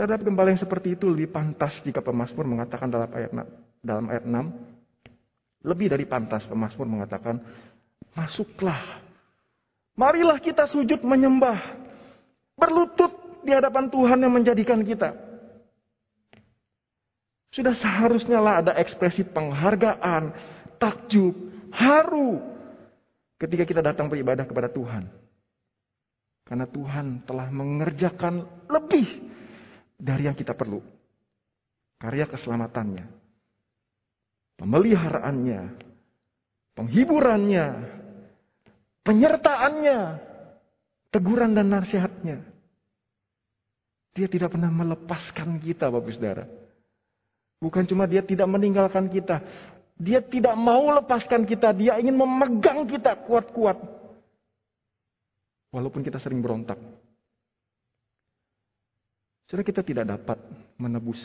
Terhadap 0.00 0.24
gembala 0.24 0.48
yang 0.48 0.62
seperti 0.64 0.96
itu 0.96 1.12
lebih 1.12 1.28
pantas 1.28 1.76
jika 1.84 2.00
pemazmur 2.00 2.48
mengatakan 2.48 2.88
dalam 2.88 3.12
ayat 3.12 3.30
dalam 3.84 4.08
ayat 4.08 4.24
6 4.24 5.68
lebih 5.68 5.92
dari 5.92 6.08
pantas 6.08 6.48
pemazmur 6.48 6.88
mengatakan 6.88 7.36
masuklah 8.16 9.04
marilah 9.92 10.40
kita 10.40 10.64
sujud 10.72 11.04
menyembah 11.04 11.76
berlutut 12.56 13.12
di 13.44 13.52
hadapan 13.52 13.88
Tuhan 13.88 14.18
yang 14.20 14.32
menjadikan 14.32 14.80
kita 14.84 15.16
sudah 17.50 17.74
seharusnya 17.74 18.38
lah 18.38 18.62
ada 18.62 18.72
ekspresi 18.78 19.26
penghargaan 19.26 20.32
takjub 20.78 21.34
haru 21.74 22.38
ketika 23.40 23.64
kita 23.66 23.80
datang 23.82 24.06
beribadah 24.06 24.46
kepada 24.46 24.70
Tuhan 24.70 25.10
karena 26.50 26.66
Tuhan 26.66 27.22
telah 27.30 27.46
mengerjakan 27.46 28.66
lebih 28.66 29.06
dari 29.94 30.26
yang 30.26 30.34
kita 30.34 30.50
perlu. 30.50 30.82
Karya 32.02 32.26
keselamatannya, 32.26 33.06
pemeliharaannya, 34.58 35.60
penghiburannya, 36.74 37.66
penyertaannya, 39.06 39.98
teguran 41.14 41.54
dan 41.54 41.70
nasihatnya. 41.70 42.49
Dia 44.14 44.26
tidak 44.26 44.54
pernah 44.54 44.70
melepaskan 44.70 45.62
kita, 45.62 45.86
Bapak 45.86 46.10
Saudara. 46.14 46.44
Bukan 47.60 47.84
cuma 47.86 48.08
dia 48.08 48.24
tidak 48.24 48.48
meninggalkan 48.48 49.06
kita. 49.06 49.38
Dia 50.00 50.24
tidak 50.24 50.56
mau 50.56 50.88
lepaskan 50.96 51.44
kita. 51.44 51.76
Dia 51.76 52.00
ingin 52.00 52.16
memegang 52.16 52.88
kita 52.88 53.20
kuat-kuat. 53.28 53.76
Walaupun 55.70 56.02
kita 56.02 56.18
sering 56.18 56.40
berontak. 56.40 56.80
Saudara 59.46 59.66
kita 59.66 59.82
tidak 59.84 60.08
dapat 60.08 60.38
menebus 60.80 61.20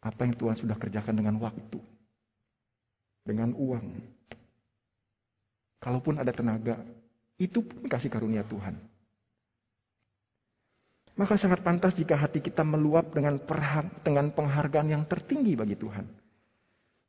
apa 0.00 0.22
yang 0.22 0.38
Tuhan 0.38 0.56
sudah 0.60 0.76
kerjakan 0.78 1.18
dengan 1.18 1.36
waktu, 1.42 1.80
dengan 3.26 3.52
uang. 3.58 3.86
Kalaupun 5.82 6.20
ada 6.20 6.30
tenaga, 6.30 6.78
itu 7.36 7.60
pun 7.60 7.90
kasih 7.90 8.08
karunia 8.08 8.46
Tuhan. 8.46 8.78
Maka 11.16 11.40
sangat 11.40 11.64
pantas 11.64 11.96
jika 11.96 12.12
hati 12.12 12.44
kita 12.44 12.60
meluap 12.60 13.16
dengan 13.16 13.40
perhar, 13.40 13.88
dengan 14.04 14.28
penghargaan 14.36 14.92
yang 14.92 15.02
tertinggi 15.08 15.56
bagi 15.56 15.76
Tuhan. 15.80 16.04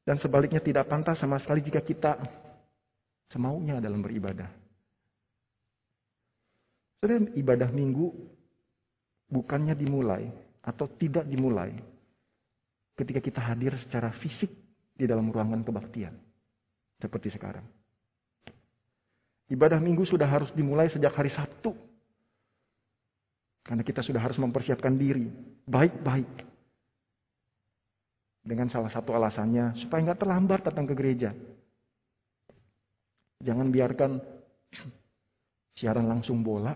Dan 0.07 0.15
sebaliknya 0.23 0.63
tidak 0.63 0.87
pantas 0.87 1.19
sama 1.19 1.35
sekali 1.43 1.59
jika 1.59 1.83
kita 1.83 2.15
semaunya 3.27 3.83
dalam 3.83 3.99
beribadah. 3.99 4.47
Saudara, 7.03 7.27
ibadah 7.35 7.69
minggu 7.69 8.07
bukannya 9.27 9.75
dimulai 9.75 10.31
atau 10.63 10.87
tidak 10.95 11.27
dimulai 11.27 11.75
ketika 12.95 13.19
kita 13.19 13.43
hadir 13.43 13.75
secara 13.83 14.15
fisik 14.17 14.49
di 14.97 15.05
dalam 15.05 15.29
ruangan 15.29 15.61
kebaktian. 15.61 16.15
Seperti 16.97 17.29
sekarang. 17.29 17.67
Ibadah 19.47 19.79
minggu 19.79 20.03
sudah 20.03 20.27
harus 20.27 20.49
dimulai 20.51 20.89
sejak 20.91 21.13
hari 21.13 21.31
Sabtu. 21.31 21.71
Karena 23.67 23.83
kita 23.83 23.99
sudah 23.99 24.23
harus 24.23 24.39
mempersiapkan 24.39 24.95
diri 24.95 25.27
baik-baik. 25.67 26.47
Dengan 28.47 28.71
salah 28.71 28.87
satu 28.87 29.11
alasannya 29.11 29.75
supaya 29.83 30.07
nggak 30.07 30.23
terlambat 30.23 30.63
datang 30.63 30.87
ke 30.87 30.95
gereja. 30.95 31.35
Jangan 33.43 33.67
biarkan 33.67 34.23
siaran 35.75 36.07
langsung 36.07 36.41
bola 36.41 36.71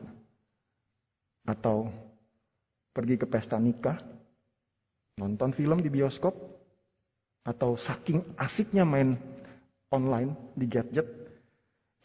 atau 1.48 1.88
pergi 2.92 3.16
ke 3.18 3.26
pesta 3.26 3.56
nikah, 3.56 3.98
nonton 5.16 5.56
film 5.56 5.80
di 5.80 5.88
bioskop, 5.88 6.36
atau 7.42 7.74
saking 7.80 8.38
asiknya 8.38 8.86
main 8.86 9.18
online 9.90 10.54
di 10.54 10.70
gadget, 10.70 11.08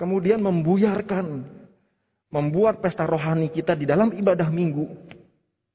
kemudian 0.01 0.41
membuyarkan, 0.41 1.45
membuat 2.37 2.85
pesta 2.85 3.09
rohani 3.09 3.49
kita 3.49 3.73
di 3.73 3.89
dalam 3.89 4.13
ibadah 4.13 4.53
minggu 4.53 4.85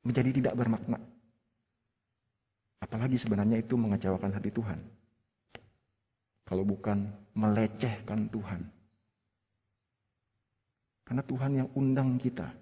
menjadi 0.06 0.30
tidak 0.30 0.54
bermakna. 0.54 1.02
Apalagi 2.78 3.18
sebenarnya 3.18 3.58
itu 3.58 3.74
mengecewakan 3.74 4.30
hati 4.38 4.54
Tuhan. 4.54 4.78
Kalau 6.46 6.62
bukan 6.62 7.10
melecehkan 7.34 8.30
Tuhan. 8.30 8.62
Karena 11.02 11.24
Tuhan 11.26 11.52
yang 11.58 11.70
undang 11.74 12.22
kita 12.22 12.54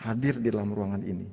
hadir 0.00 0.40
di 0.40 0.48
dalam 0.48 0.72
ruangan 0.72 1.04
ini. 1.04 1.28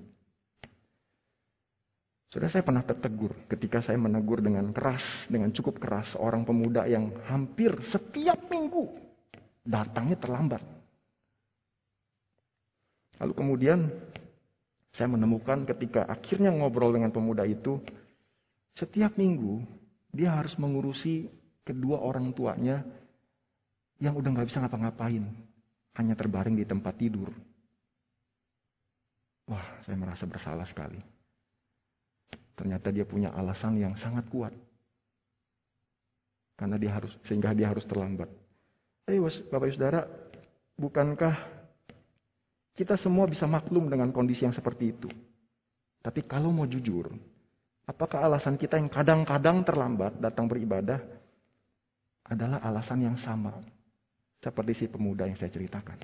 Sudah 2.30 2.45
saya 2.45 2.62
pernah 2.62 2.86
tertegur 2.86 3.34
ketika 3.49 3.82
saya 3.82 3.97
menegur 3.97 4.38
dengan 4.43 4.69
keras, 4.69 5.02
dengan 5.25 5.49
cukup 5.49 5.82
keras 5.82 6.13
seorang 6.13 6.45
pemuda 6.45 6.86
yang 6.86 7.10
hampir 7.25 7.73
setiap 7.89 8.38
minggu 8.54 8.86
datangnya 9.65 10.13
terlambat. 10.21 10.79
Lalu 13.19 13.34
kemudian 13.36 13.79
saya 14.95 15.12
menemukan 15.12 15.67
ketika 15.67 16.08
akhirnya 16.08 16.49
ngobrol 16.49 16.95
dengan 16.95 17.12
pemuda 17.12 17.43
itu, 17.43 17.77
setiap 18.73 19.19
minggu 19.19 19.62
dia 20.15 20.34
harus 20.34 20.55
mengurusi 20.58 21.29
kedua 21.67 22.01
orang 22.01 22.34
tuanya 22.34 22.82
yang 23.99 24.15
udah 24.15 24.32
nggak 24.32 24.47
bisa 24.47 24.63
ngapa-ngapain, 24.63 25.27
hanya 25.99 26.15
terbaring 26.15 26.55
di 26.55 26.65
tempat 26.65 26.95
tidur. 26.95 27.29
Wah, 29.51 29.84
saya 29.84 29.99
merasa 29.99 30.23
bersalah 30.23 30.63
sekali. 30.63 31.01
Ternyata 32.55 32.91
dia 32.95 33.03
punya 33.03 33.36
alasan 33.36 33.75
yang 33.75 33.97
sangat 33.99 34.27
kuat. 34.32 34.53
Karena 36.55 36.75
dia 36.75 36.91
harus 36.95 37.12
sehingga 37.23 37.55
dia 37.55 37.71
harus 37.71 37.84
terlambat. 37.88 38.27
Tapi 39.08 39.17
Bapak 39.47 39.65
Ibu 39.67 39.75
Saudara, 39.75 40.01
bukankah 40.75 41.59
kita 42.80 42.96
semua 42.96 43.28
bisa 43.28 43.44
maklum 43.44 43.92
dengan 43.92 44.08
kondisi 44.15 44.48
yang 44.48 44.56
seperti 44.56 44.96
itu? 44.96 45.12
Tapi 46.00 46.24
kalau 46.24 46.48
mau 46.56 46.63
jujur, 46.63 47.12
apakah 47.84 48.24
alasan 48.24 48.56
kita 48.56 48.80
yang 48.80 48.88
kadang-kadang 48.88 49.68
terlambat 49.68 50.15
datang 50.24 50.48
beribadah 50.48 51.04
adalah 52.24 52.63
alasan 52.63 53.04
yang 53.04 53.20
sama 53.20 53.52
seperti 54.39 54.80
si 54.80 54.86
pemuda 54.88 55.28
yang 55.28 55.36
saya 55.36 55.52
ceritakan? 55.52 56.00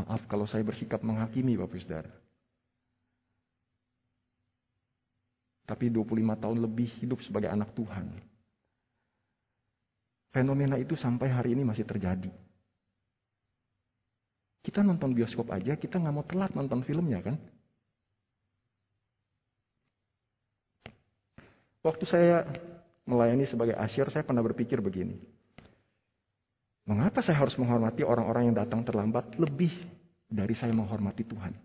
Maaf 0.00 0.24
kalau 0.24 0.48
saya 0.48 0.64
bersikap 0.64 1.04
menghakimi 1.04 1.60
Bapak 1.60 1.76
Saudara. 1.76 2.08
Tapi 5.68 5.92
25 5.92 6.40
tahun 6.40 6.56
lebih 6.56 6.88
hidup 7.04 7.20
sebagai 7.20 7.52
anak 7.52 7.68
Tuhan. 7.76 8.16
Fenomena 10.32 10.80
itu 10.80 10.96
sampai 10.96 11.28
hari 11.28 11.52
ini 11.52 11.68
masih 11.68 11.84
terjadi. 11.84 12.32
Kita 14.60 14.84
nonton 14.84 15.16
bioskop 15.16 15.48
aja, 15.56 15.72
kita 15.76 15.96
nggak 15.96 16.14
mau 16.14 16.24
telat 16.28 16.52
nonton 16.52 16.84
filmnya 16.84 17.24
kan? 17.24 17.36
Waktu 21.80 22.04
saya 22.04 22.44
melayani 23.08 23.48
sebagai 23.48 23.72
asyir, 23.80 24.12
saya 24.12 24.20
pernah 24.20 24.44
berpikir 24.44 24.84
begini. 24.84 25.16
Mengapa 26.84 27.24
saya 27.24 27.40
harus 27.40 27.56
menghormati 27.56 28.04
orang-orang 28.04 28.52
yang 28.52 28.56
datang 28.60 28.84
terlambat 28.84 29.32
lebih 29.40 29.72
dari 30.28 30.52
saya 30.52 30.76
menghormati 30.76 31.24
Tuhan? 31.24 31.56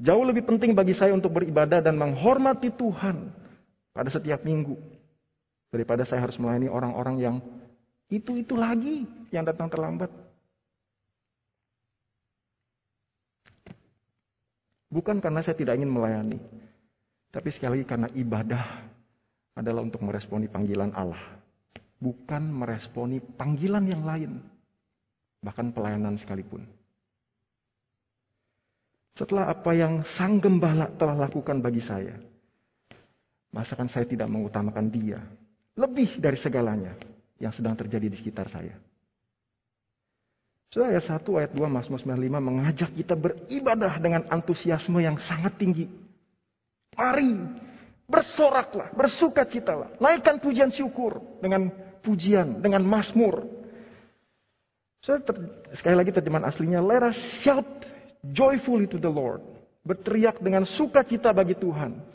Jauh 0.00 0.24
lebih 0.24 0.48
penting 0.48 0.72
bagi 0.72 0.96
saya 0.96 1.12
untuk 1.12 1.36
beribadah 1.36 1.84
dan 1.84 2.00
menghormati 2.00 2.72
Tuhan 2.72 3.28
pada 3.92 4.08
setiap 4.08 4.40
minggu. 4.40 4.80
Daripada 5.68 6.08
saya 6.08 6.24
harus 6.24 6.40
melayani 6.40 6.72
orang-orang 6.72 7.16
yang 7.20 7.36
itu-itu 8.10 8.58
lagi 8.58 9.06
yang 9.30 9.46
datang 9.46 9.70
terlambat. 9.70 10.10
Bukan 14.90 15.22
karena 15.22 15.40
saya 15.40 15.54
tidak 15.54 15.78
ingin 15.78 15.94
melayani. 15.94 16.38
Tapi 17.30 17.48
sekali 17.54 17.78
lagi 17.78 17.86
karena 17.86 18.08
ibadah 18.10 18.90
adalah 19.54 19.86
untuk 19.86 20.02
meresponi 20.02 20.50
panggilan 20.50 20.90
Allah. 20.92 21.38
bukan 22.00 22.48
meresponi 22.48 23.20
panggilan 23.20 23.84
yang 23.84 24.02
lain, 24.08 24.40
bahkan 25.44 25.68
pelayanan 25.68 26.16
sekalipun. 26.16 26.64
Setelah 29.20 29.52
apa 29.52 29.76
yang 29.76 30.00
sang 30.16 30.40
gembala 30.40 30.88
telah 30.96 31.28
lakukan 31.28 31.60
bagi 31.60 31.84
saya, 31.84 32.16
masakan 33.52 33.92
saya 33.92 34.08
tidak 34.08 34.32
mengutamakan 34.32 34.88
dia 34.88 35.20
lebih 35.76 36.16
dari 36.16 36.40
segalanya 36.40 36.96
yang 37.40 37.50
sedang 37.56 37.72
terjadi 37.74 38.12
di 38.12 38.16
sekitar 38.20 38.46
saya. 38.52 38.76
Sudah 40.70 40.94
ayat 40.94 41.02
1, 41.02 41.26
ayat 41.34 41.52
2, 41.56 41.66
Mazmur 41.66 41.98
95 41.98 42.38
mengajak 42.38 42.90
kita 42.94 43.18
beribadah 43.18 43.98
dengan 43.98 44.22
antusiasme 44.30 45.02
yang 45.02 45.18
sangat 45.18 45.58
tinggi. 45.58 45.90
Mari, 46.94 47.34
bersoraklah, 48.06 48.94
bersukacitalah. 48.94 49.98
Naikkan 49.98 50.38
pujian 50.38 50.70
syukur 50.70 51.18
dengan 51.42 51.74
pujian, 52.06 52.62
dengan 52.62 52.86
Mazmur. 52.86 53.50
Saya 55.02 55.24
sekali 55.74 55.96
lagi 55.96 56.12
terjemahan 56.14 56.46
aslinya, 56.46 56.78
let 56.78 57.02
us 57.02 57.18
shout 57.42 57.66
joyfully 58.30 58.86
to 58.86 59.00
the 59.00 59.10
Lord. 59.10 59.42
Berteriak 59.82 60.38
dengan 60.38 60.68
sukacita 60.68 61.32
bagi 61.32 61.56
Tuhan. 61.56 62.09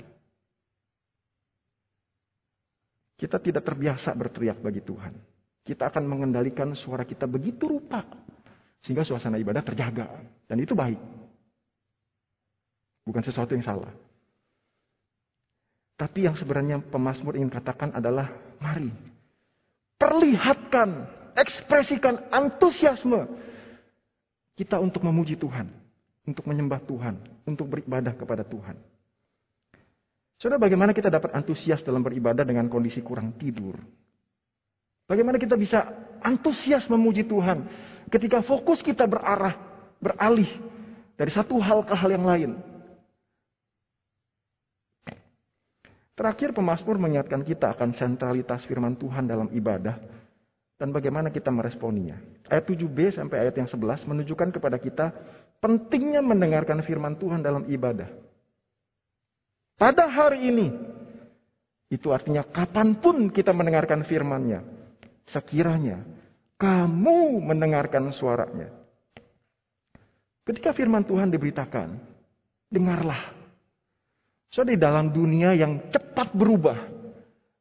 Kita 3.26 3.42
tidak 3.42 3.66
terbiasa 3.66 4.14
berteriak 4.14 4.62
bagi 4.62 4.86
Tuhan. 4.86 5.18
Kita 5.66 5.90
akan 5.90 6.06
mengendalikan 6.06 6.78
suara 6.78 7.02
kita 7.02 7.26
begitu 7.26 7.66
rupa 7.66 8.06
sehingga 8.86 9.02
suasana 9.02 9.42
ibadah 9.42 9.66
terjaga. 9.66 10.14
Dan 10.46 10.62
itu 10.62 10.78
baik. 10.78 11.02
Bukan 13.02 13.26
sesuatu 13.26 13.58
yang 13.58 13.66
salah. 13.66 13.90
Tapi 15.98 16.30
yang 16.30 16.38
sebenarnya 16.38 16.86
pemazmur 16.86 17.34
ingin 17.34 17.50
katakan 17.50 17.98
adalah, 17.98 18.30
mari 18.62 18.94
perlihatkan, 19.98 21.10
ekspresikan 21.34 22.30
antusiasme 22.30 23.26
kita 24.54 24.78
untuk 24.78 25.02
memuji 25.02 25.34
Tuhan, 25.34 25.66
untuk 26.30 26.46
menyembah 26.46 26.78
Tuhan, 26.86 27.18
untuk 27.50 27.74
beribadah 27.74 28.14
kepada 28.14 28.46
Tuhan. 28.46 28.78
Saudara, 30.46 30.62
bagaimana 30.62 30.94
kita 30.94 31.10
dapat 31.10 31.34
antusias 31.34 31.82
dalam 31.82 32.06
beribadah 32.06 32.46
dengan 32.46 32.70
kondisi 32.70 33.02
kurang 33.02 33.34
tidur? 33.34 33.82
Bagaimana 35.10 35.42
kita 35.42 35.58
bisa 35.58 35.82
antusias 36.22 36.86
memuji 36.86 37.26
Tuhan 37.26 37.66
ketika 38.14 38.46
fokus 38.46 38.78
kita 38.86 39.10
berarah, 39.10 39.58
beralih 39.98 40.46
dari 41.18 41.34
satu 41.34 41.58
hal 41.58 41.82
ke 41.82 41.98
hal 41.98 42.14
yang 42.14 42.30
lain. 42.30 42.62
Terakhir 46.14 46.54
pemazmur 46.54 47.02
mengingatkan 47.02 47.42
kita 47.42 47.74
akan 47.74 47.98
sentralitas 47.98 48.70
firman 48.70 48.94
Tuhan 49.02 49.26
dalam 49.26 49.50
ibadah 49.50 49.98
dan 50.78 50.94
bagaimana 50.94 51.34
kita 51.34 51.50
meresponinya. 51.50 52.22
Ayat 52.54 52.70
7b 52.70 53.18
sampai 53.18 53.50
ayat 53.50 53.58
yang 53.58 53.66
11 53.66 53.82
menunjukkan 54.06 54.62
kepada 54.62 54.78
kita 54.78 55.10
pentingnya 55.58 56.22
mendengarkan 56.22 56.86
firman 56.86 57.18
Tuhan 57.18 57.42
dalam 57.42 57.66
ibadah. 57.66 58.25
Pada 59.76 60.08
hari 60.08 60.48
ini, 60.48 60.68
itu 61.92 62.08
artinya 62.16 62.48
kapan 62.48 62.96
pun 62.96 63.28
kita 63.28 63.52
mendengarkan 63.52 64.08
firman-Nya, 64.08 64.64
sekiranya 65.28 66.00
kamu 66.56 67.44
mendengarkan 67.44 68.16
suaranya. 68.16 68.72
Ketika 70.46 70.72
firman 70.72 71.04
Tuhan 71.04 71.28
diberitakan, 71.28 72.00
dengarlah. 72.72 73.34
So 74.54 74.64
di 74.64 74.80
dalam 74.80 75.12
dunia 75.12 75.52
yang 75.58 75.92
cepat 75.92 76.32
berubah, 76.32 76.80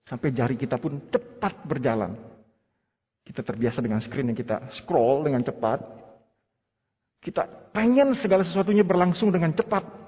sampai 0.06 0.30
jari 0.30 0.54
kita 0.54 0.78
pun 0.78 1.00
cepat 1.10 1.64
berjalan. 1.66 2.14
Kita 3.24 3.40
terbiasa 3.40 3.80
dengan 3.80 4.04
screen 4.04 4.30
yang 4.30 4.38
kita 4.38 4.68
scroll 4.78 5.24
dengan 5.24 5.40
cepat. 5.40 5.80
Kita 7.24 7.72
pengen 7.72 8.12
segala 8.20 8.44
sesuatunya 8.44 8.84
berlangsung 8.84 9.32
dengan 9.32 9.56
cepat. 9.56 10.03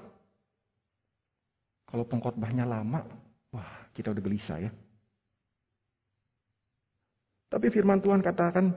Kalau 1.87 2.03
pengkhotbahnya 2.03 2.67
lama, 2.67 3.07
wah 3.55 3.87
kita 3.95 4.11
udah 4.11 4.23
gelisah 4.23 4.59
ya. 4.59 4.71
Tapi 7.47 7.71
firman 7.71 8.03
Tuhan 8.03 8.19
katakan 8.19 8.75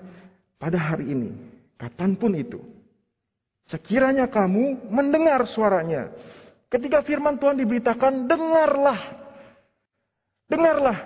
pada 0.63 0.79
hari 0.79 1.11
ini, 1.11 1.35
kapan 1.75 2.15
pun 2.15 2.39
itu, 2.39 2.63
sekiranya 3.67 4.31
kamu 4.31 4.87
mendengar 4.95 5.43
suaranya. 5.51 6.15
Ketika 6.71 7.03
firman 7.03 7.35
Tuhan 7.35 7.59
diberitakan, 7.59 8.31
dengarlah. 8.31 9.01
Dengarlah. 10.47 10.99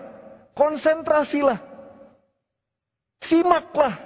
Konsentrasilah. 0.53 1.57
Simaklah. 3.25 3.97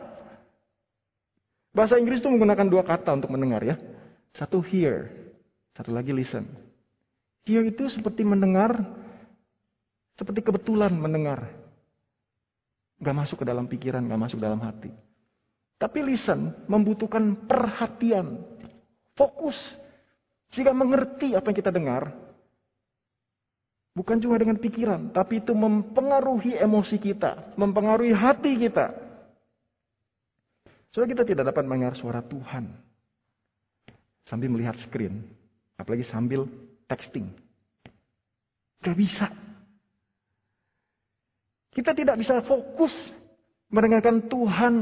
Bahasa 1.75 1.99
Inggris 1.99 2.23
itu 2.23 2.31
menggunakan 2.31 2.67
dua 2.71 2.87
kata 2.87 3.19
untuk 3.19 3.35
mendengar 3.35 3.67
ya. 3.67 3.75
Satu 4.39 4.63
hear, 4.63 5.11
satu 5.75 5.91
lagi 5.91 6.15
listen. 6.15 6.47
Hear 7.49 7.65
itu 7.65 7.89
seperti 7.89 8.29
mendengar, 8.29 8.77
seperti 10.21 10.45
kebetulan 10.45 10.93
mendengar. 10.93 11.49
Gak 13.01 13.17
masuk 13.17 13.41
ke 13.41 13.49
dalam 13.49 13.65
pikiran, 13.65 14.05
gak 14.05 14.21
masuk 14.21 14.37
ke 14.37 14.45
dalam 14.45 14.61
hati. 14.61 14.93
Tapi 15.81 16.05
listen 16.05 16.53
membutuhkan 16.69 17.49
perhatian, 17.49 18.45
fokus. 19.17 19.57
Sehingga 20.53 20.77
mengerti 20.77 21.33
apa 21.33 21.49
yang 21.49 21.57
kita 21.57 21.73
dengar. 21.73 22.13
Bukan 23.97 24.21
cuma 24.21 24.37
dengan 24.37 24.61
pikiran, 24.61 25.09
tapi 25.17 25.41
itu 25.41 25.57
mempengaruhi 25.57 26.53
emosi 26.61 27.01
kita, 27.01 27.57
mempengaruhi 27.57 28.13
hati 28.13 28.61
kita. 28.61 28.93
Soalnya 30.93 31.17
kita 31.17 31.25
tidak 31.33 31.45
dapat 31.49 31.65
mendengar 31.65 31.97
suara 31.97 32.21
Tuhan 32.21 32.77
sambil 34.29 34.53
melihat 34.53 34.77
screen, 34.85 35.25
apalagi 35.81 36.05
sambil 36.05 36.45
texting. 36.89 37.29
Gak 38.83 38.97
bisa. 38.97 39.29
Kita 41.71 41.95
tidak 41.95 42.19
bisa 42.19 42.43
fokus 42.43 42.91
mendengarkan 43.71 44.27
Tuhan 44.27 44.75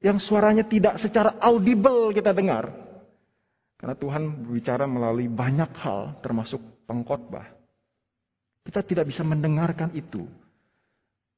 yang 0.00 0.16
suaranya 0.16 0.64
tidak 0.64 0.96
secara 1.02 1.36
audible 1.44 2.14
kita 2.16 2.32
dengar. 2.32 2.72
Karena 3.76 3.96
Tuhan 3.96 4.44
berbicara 4.44 4.84
melalui 4.84 5.28
banyak 5.28 5.72
hal 5.80 6.20
termasuk 6.24 6.60
pengkhotbah. 6.88 7.48
Kita 8.64 8.84
tidak 8.84 9.08
bisa 9.08 9.24
mendengarkan 9.24 9.92
itu. 9.96 10.24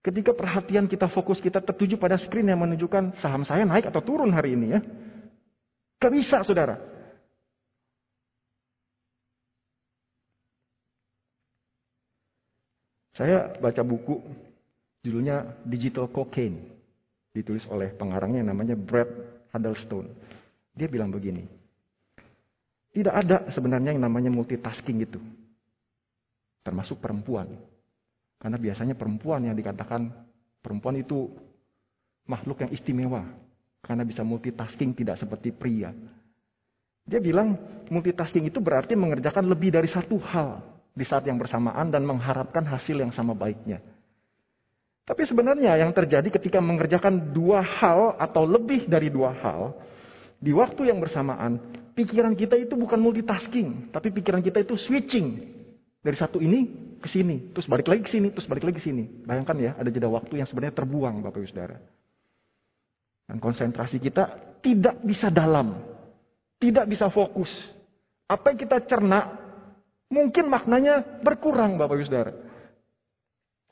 Ketika 0.03 0.35
perhatian 0.35 0.91
kita 0.91 1.07
fokus 1.07 1.39
kita 1.39 1.63
tertuju 1.63 1.95
pada 1.95 2.19
screen 2.19 2.51
yang 2.51 2.59
menunjukkan 2.59 3.23
saham 3.23 3.47
saya 3.47 3.63
naik 3.63 3.87
atau 3.87 4.03
turun 4.03 4.35
hari 4.35 4.59
ini 4.59 4.75
ya. 4.75 4.81
Gak 6.03 6.11
bisa 6.11 6.43
saudara. 6.43 6.92
Saya 13.13 13.53
baca 13.61 13.83
buku 13.85 14.21
Judulnya 15.03 15.59
Digital 15.67 16.09
Cocaine. 16.09 16.73
Ditulis 17.33 17.67
oleh 17.69 17.91
pengarangnya 17.93 18.53
namanya 18.53 18.79
Brad 18.79 19.09
Huddlestone. 19.51 20.09
Dia 20.73 20.89
bilang 20.89 21.13
begini. 21.13 21.45
Tidak 22.93 23.13
ada 23.13 23.49
sebenarnya 23.51 23.97
yang 23.97 24.05
namanya 24.05 24.31
multitasking 24.31 25.03
itu. 25.03 25.21
Termasuk 26.63 27.01
perempuan. 27.03 27.51
Karena 28.39 28.57
biasanya 28.61 28.95
perempuan 28.95 29.49
yang 29.49 29.57
dikatakan 29.57 30.13
perempuan 30.61 31.01
itu 31.01 31.29
makhluk 32.29 32.63
yang 32.63 32.71
istimewa. 32.71 33.27
Karena 33.83 34.07
bisa 34.07 34.23
multitasking 34.23 34.95
tidak 34.95 35.19
seperti 35.19 35.51
pria. 35.51 35.91
Dia 37.03 37.19
bilang 37.19 37.59
multitasking 37.91 38.47
itu 38.47 38.63
berarti 38.63 38.95
mengerjakan 38.95 39.51
lebih 39.51 39.75
dari 39.75 39.91
satu 39.91 40.23
hal 40.23 40.72
di 40.93 41.05
saat 41.09 41.25
yang 41.25 41.41
bersamaan 41.41 41.89
dan 41.89 42.05
mengharapkan 42.05 42.65
hasil 42.69 43.01
yang 43.01 43.13
sama 43.13 43.33
baiknya. 43.33 43.81
Tapi 45.03 45.27
sebenarnya 45.27 45.75
yang 45.83 45.91
terjadi 45.91 46.29
ketika 46.31 46.63
mengerjakan 46.63 47.35
dua 47.35 47.59
hal 47.59 48.15
atau 48.21 48.47
lebih 48.47 48.87
dari 48.87 49.11
dua 49.11 49.35
hal 49.35 49.75
di 50.39 50.55
waktu 50.55 50.95
yang 50.95 51.03
bersamaan, 51.03 51.59
pikiran 51.99 52.39
kita 52.39 52.55
itu 52.55 52.79
bukan 52.79 53.03
multitasking, 53.03 53.91
tapi 53.91 54.15
pikiran 54.15 54.39
kita 54.39 54.63
itu 54.63 54.79
switching 54.79 55.43
dari 56.03 56.15
satu 56.15 56.39
ini 56.39 56.71
ke 57.03 57.11
sini, 57.11 57.51
terus 57.51 57.67
balik 57.67 57.91
lagi 57.91 58.07
ke 58.07 58.11
sini, 58.15 58.31
terus 58.31 58.47
balik 58.47 58.63
lagi 58.63 58.79
ke 58.79 58.85
sini. 58.87 59.27
Bayangkan 59.27 59.59
ya, 59.59 59.71
ada 59.75 59.91
jeda 59.91 60.07
waktu 60.07 60.39
yang 60.39 60.47
sebenarnya 60.47 60.75
terbuang, 60.79 61.19
Bapak 61.19 61.43
Ibu 61.43 61.51
Saudara. 61.51 61.79
Dan 63.27 63.43
konsentrasi 63.43 63.99
kita 63.99 64.55
tidak 64.63 65.03
bisa 65.03 65.31
dalam, 65.35 65.83
tidak 66.63 66.87
bisa 66.87 67.11
fokus. 67.11 67.51
Apa 68.31 68.55
yang 68.55 68.59
kita 68.63 68.83
cerna, 68.87 69.42
mungkin 70.13 70.53
maknanya 70.53 71.25
berkurang, 71.25 71.81
Bapak 71.81 71.97
Ibu 71.97 72.05
Saudara. 72.05 72.33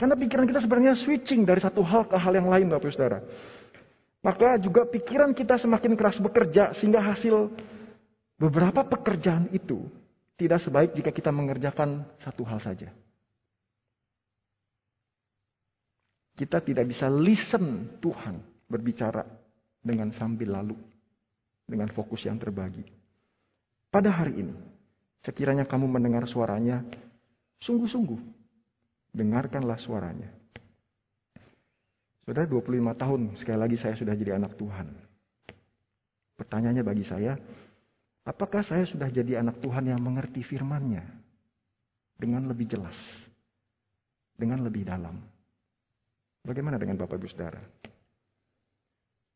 Karena 0.00 0.16
pikiran 0.16 0.48
kita 0.48 0.64
sebenarnya 0.64 0.96
switching 0.96 1.44
dari 1.44 1.60
satu 1.60 1.84
hal 1.84 2.08
ke 2.08 2.16
hal 2.16 2.32
yang 2.32 2.48
lain 2.48 2.72
Bapak 2.72 2.88
Saudara. 2.88 3.20
Maka 4.24 4.56
juga 4.56 4.88
pikiran 4.88 5.36
kita 5.36 5.60
semakin 5.60 5.92
keras 5.92 6.16
bekerja 6.16 6.72
sehingga 6.80 7.04
hasil 7.04 7.52
beberapa 8.40 8.80
pekerjaan 8.88 9.52
itu 9.52 9.84
tidak 10.40 10.64
sebaik 10.64 10.96
jika 10.96 11.12
kita 11.12 11.28
mengerjakan 11.28 12.08
satu 12.24 12.48
hal 12.48 12.64
saja. 12.64 12.88
Kita 16.32 16.64
tidak 16.64 16.88
bisa 16.88 17.12
listen 17.12 18.00
Tuhan 18.00 18.40
berbicara 18.64 19.28
dengan 19.84 20.08
sambil 20.16 20.56
lalu. 20.56 20.76
Dengan 21.68 21.92
fokus 21.92 22.24
yang 22.26 22.40
terbagi. 22.40 22.82
Pada 23.94 24.10
hari 24.10 24.42
ini, 24.42 24.54
sekiranya 25.24 25.68
kamu 25.68 25.86
mendengar 25.88 26.24
suaranya, 26.24 26.84
sungguh-sungguh, 27.60 28.20
dengarkanlah 29.12 29.76
suaranya. 29.80 30.30
Saudara 32.24 32.46
25 32.46 32.94
tahun, 32.94 33.20
sekali 33.42 33.58
lagi 33.58 33.76
saya 33.80 33.94
sudah 33.98 34.14
jadi 34.14 34.38
anak 34.38 34.54
Tuhan. 34.54 34.86
Pertanyaannya 36.38 36.84
bagi 36.86 37.04
saya, 37.04 37.36
apakah 38.24 38.64
saya 38.64 38.86
sudah 38.88 39.10
jadi 39.10 39.42
anak 39.42 39.60
Tuhan 39.60 39.90
yang 39.90 40.00
mengerti 40.00 40.40
firman-Nya 40.46 41.04
dengan 42.16 42.46
lebih 42.48 42.70
jelas, 42.70 42.96
dengan 44.38 44.64
lebih 44.64 44.86
dalam? 44.86 45.20
Bagaimana 46.40 46.80
dengan 46.80 46.96
Bapak 46.96 47.20
Ibu 47.20 47.28
Saudara? 47.28 47.60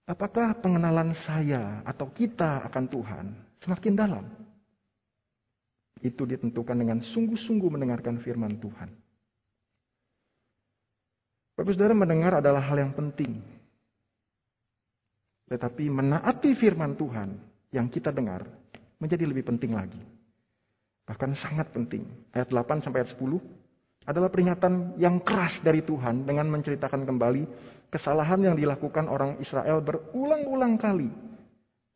Apakah 0.04 0.56
pengenalan 0.60 1.16
saya 1.24 1.80
atau 1.84 2.12
kita 2.12 2.64
akan 2.68 2.84
Tuhan 2.88 3.26
semakin 3.64 3.94
dalam? 3.96 4.24
Itu 6.02 6.26
ditentukan 6.26 6.74
dengan 6.74 6.98
sungguh-sungguh 7.02 7.70
mendengarkan 7.70 8.18
firman 8.22 8.58
Tuhan. 8.58 8.90
Bapak 11.54 11.70
saudara 11.70 11.94
mendengar 11.94 12.42
adalah 12.42 12.62
hal 12.66 12.82
yang 12.82 12.92
penting. 12.98 13.38
Tetapi 15.46 15.86
menaati 15.86 16.56
firman 16.58 16.98
Tuhan 16.98 17.38
yang 17.70 17.86
kita 17.86 18.10
dengar 18.10 18.42
menjadi 18.98 19.22
lebih 19.22 19.46
penting 19.46 19.76
lagi. 19.76 20.02
Bahkan 21.04 21.30
sangat 21.36 21.70
penting. 21.70 22.02
Ayat 22.32 22.50
8 22.50 22.82
sampai 22.82 23.04
ayat 23.04 23.12
10 23.14 23.38
adalah 24.04 24.28
peringatan 24.28 24.96
yang 25.00 25.20
keras 25.20 25.60
dari 25.64 25.80
Tuhan 25.84 26.28
dengan 26.28 26.48
menceritakan 26.48 27.08
kembali 27.08 27.42
kesalahan 27.88 28.40
yang 28.40 28.56
dilakukan 28.56 29.08
orang 29.08 29.40
Israel 29.40 29.80
berulang-ulang 29.80 30.76
kali 30.76 31.08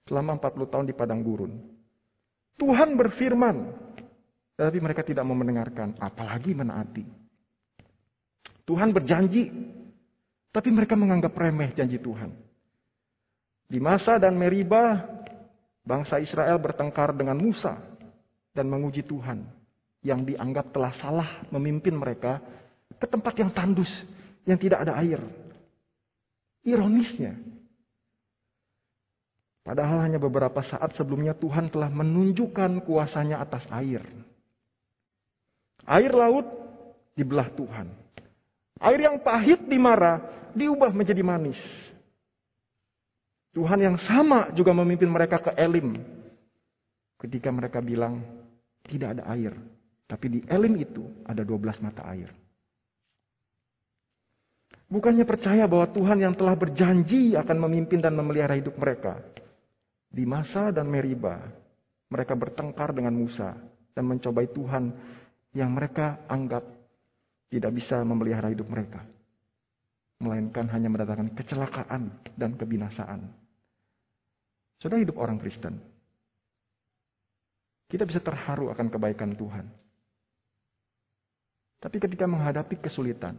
selama 0.08 0.40
40 0.40 0.72
tahun 0.72 0.86
di 0.88 0.94
padang 0.96 1.20
gurun. 1.20 1.52
Tuhan 2.58 2.98
berfirman, 2.98 3.56
tetapi 4.58 4.78
mereka 4.82 5.06
tidak 5.06 5.22
mau 5.22 5.38
mendengarkan, 5.38 5.94
apalagi 6.02 6.52
menaati. 6.58 7.06
Tuhan 8.66 8.90
berjanji, 8.90 9.48
tapi 10.50 10.68
mereka 10.74 10.98
menganggap 10.98 11.32
remeh 11.38 11.70
janji 11.72 12.02
Tuhan. 12.02 12.34
Di 13.70 13.78
masa 13.78 14.18
dan 14.18 14.34
Meriba, 14.34 15.06
bangsa 15.86 16.18
Israel 16.18 16.58
bertengkar 16.58 17.14
dengan 17.14 17.38
Musa 17.38 17.78
dan 18.52 18.66
menguji 18.66 19.06
Tuhan 19.06 19.46
yang 20.02 20.26
dianggap 20.26 20.74
telah 20.74 20.92
salah 20.98 21.30
memimpin 21.54 21.94
mereka 21.94 22.42
ke 22.98 23.06
tempat 23.06 23.38
yang 23.38 23.54
tandus, 23.54 23.90
yang 24.42 24.58
tidak 24.58 24.82
ada 24.82 24.98
air. 24.98 25.22
Ironisnya, 26.66 27.38
padahal 29.68 30.00
hanya 30.00 30.16
beberapa 30.16 30.64
saat 30.64 30.96
sebelumnya 30.96 31.36
Tuhan 31.36 31.68
telah 31.68 31.92
menunjukkan 31.92 32.88
kuasanya 32.88 33.44
atas 33.44 33.68
air. 33.68 34.00
Air 35.84 36.12
laut 36.16 36.48
dibelah 37.12 37.52
Tuhan. 37.52 37.92
Air 38.80 39.00
yang 39.04 39.20
pahit 39.20 39.68
di 39.68 39.76
Mara 39.76 40.24
diubah 40.56 40.88
menjadi 40.88 41.20
manis. 41.20 41.60
Tuhan 43.52 43.80
yang 43.84 43.96
sama 44.08 44.48
juga 44.56 44.72
memimpin 44.72 45.10
mereka 45.10 45.36
ke 45.36 45.52
Elim. 45.52 46.00
Ketika 47.20 47.52
mereka 47.52 47.84
bilang 47.84 48.24
tidak 48.88 49.18
ada 49.18 49.28
air. 49.36 49.52
Tapi 50.08 50.26
di 50.32 50.40
Elim 50.48 50.80
itu 50.80 51.04
ada 51.28 51.44
12 51.44 51.84
mata 51.84 52.08
air. 52.08 52.32
Bukannya 54.88 55.28
percaya 55.28 55.68
bahwa 55.68 55.84
Tuhan 55.92 56.24
yang 56.24 56.32
telah 56.32 56.56
berjanji 56.56 57.36
akan 57.36 57.56
memimpin 57.68 58.00
dan 58.00 58.16
memelihara 58.16 58.56
hidup 58.56 58.72
mereka. 58.80 59.20
Di 60.08 60.24
masa 60.24 60.72
dan 60.72 60.88
Meriba, 60.88 61.36
mereka 62.08 62.32
bertengkar 62.32 62.96
dengan 62.96 63.12
Musa 63.12 63.52
dan 63.92 64.04
mencobai 64.08 64.48
Tuhan 64.50 64.90
yang 65.52 65.70
mereka 65.72 66.24
anggap 66.28 66.64
tidak 67.48 67.72
bisa 67.76 68.00
memelihara 68.04 68.52
hidup 68.52 68.68
mereka. 68.68 69.04
Melainkan 70.18 70.66
hanya 70.72 70.88
mendatangkan 70.90 71.36
kecelakaan 71.36 72.10
dan 72.34 72.58
kebinasaan. 72.58 73.30
Sudah 74.82 74.98
hidup 74.98 75.18
orang 75.18 75.38
Kristen. 75.38 75.78
Kita 77.88 78.04
bisa 78.04 78.20
terharu 78.20 78.68
akan 78.68 78.86
kebaikan 78.92 79.32
Tuhan. 79.38 79.66
Tapi 81.78 81.96
ketika 82.02 82.26
menghadapi 82.26 82.82
kesulitan, 82.82 83.38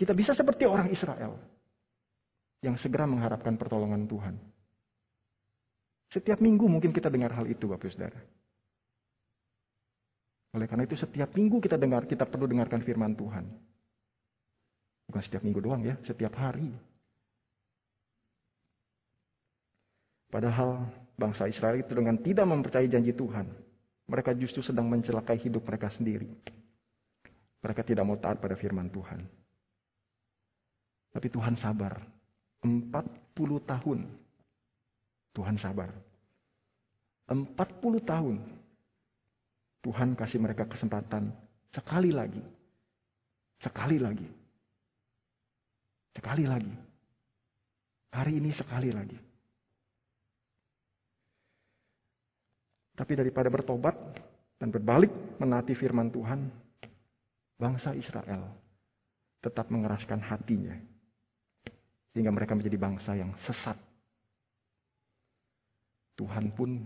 kita 0.00 0.16
bisa 0.16 0.32
seperti 0.32 0.64
orang 0.64 0.88
Israel 0.88 1.36
yang 2.64 2.80
segera 2.80 3.04
mengharapkan 3.04 3.60
pertolongan 3.60 4.08
Tuhan. 4.08 4.34
Setiap 6.10 6.42
minggu 6.42 6.66
mungkin 6.66 6.90
kita 6.90 7.06
dengar 7.06 7.30
hal 7.38 7.46
itu, 7.46 7.70
Bapak 7.70 7.86
Saudara. 7.94 8.18
Oleh 10.50 10.66
karena 10.66 10.82
itu 10.82 10.98
setiap 10.98 11.30
minggu 11.38 11.62
kita 11.62 11.78
dengar, 11.78 12.10
kita 12.10 12.26
perlu 12.26 12.50
dengarkan 12.50 12.82
firman 12.82 13.14
Tuhan. 13.14 13.46
Bukan 15.06 15.22
setiap 15.22 15.46
minggu 15.46 15.62
doang 15.62 15.86
ya, 15.86 15.94
setiap 16.02 16.34
hari. 16.34 16.74
Padahal 20.30 20.90
bangsa 21.14 21.46
Israel 21.50 21.82
itu 21.82 21.90
dengan 21.94 22.18
tidak 22.18 22.46
mempercayai 22.46 22.90
janji 22.90 23.14
Tuhan, 23.14 23.46
mereka 24.10 24.34
justru 24.34 24.62
sedang 24.62 24.90
mencelakai 24.90 25.38
hidup 25.38 25.62
mereka 25.62 25.90
sendiri. 25.94 26.26
Mereka 27.62 27.86
tidak 27.86 28.06
mau 28.06 28.18
taat 28.18 28.42
pada 28.42 28.58
firman 28.58 28.90
Tuhan. 28.90 29.22
Tapi 31.10 31.26
Tuhan 31.30 31.54
sabar. 31.58 32.02
40 32.62 32.90
tahun. 33.66 33.98
Tuhan 35.34 35.56
sabar. 35.58 35.90
40 37.30 37.46
tahun 38.02 38.36
Tuhan 39.80 40.12
kasih 40.12 40.38
mereka 40.42 40.68
kesempatan 40.68 41.32
sekali 41.72 42.12
lagi. 42.12 42.42
Sekali 43.62 43.96
lagi. 43.96 44.28
Sekali 46.12 46.44
lagi. 46.44 46.74
Hari 48.10 48.32
ini 48.36 48.50
sekali 48.52 48.90
lagi. 48.92 49.18
Tapi 52.98 53.12
daripada 53.16 53.48
bertobat 53.48 53.96
dan 54.60 54.68
berbalik 54.68 55.40
menaati 55.40 55.72
firman 55.72 56.12
Tuhan, 56.12 56.52
bangsa 57.56 57.96
Israel 57.96 58.44
tetap 59.40 59.72
mengeraskan 59.72 60.20
hatinya. 60.20 60.76
Sehingga 62.12 62.28
mereka 62.28 62.52
menjadi 62.52 62.76
bangsa 62.76 63.16
yang 63.16 63.32
sesat. 63.48 63.78
Tuhan 66.20 66.52
pun 66.52 66.76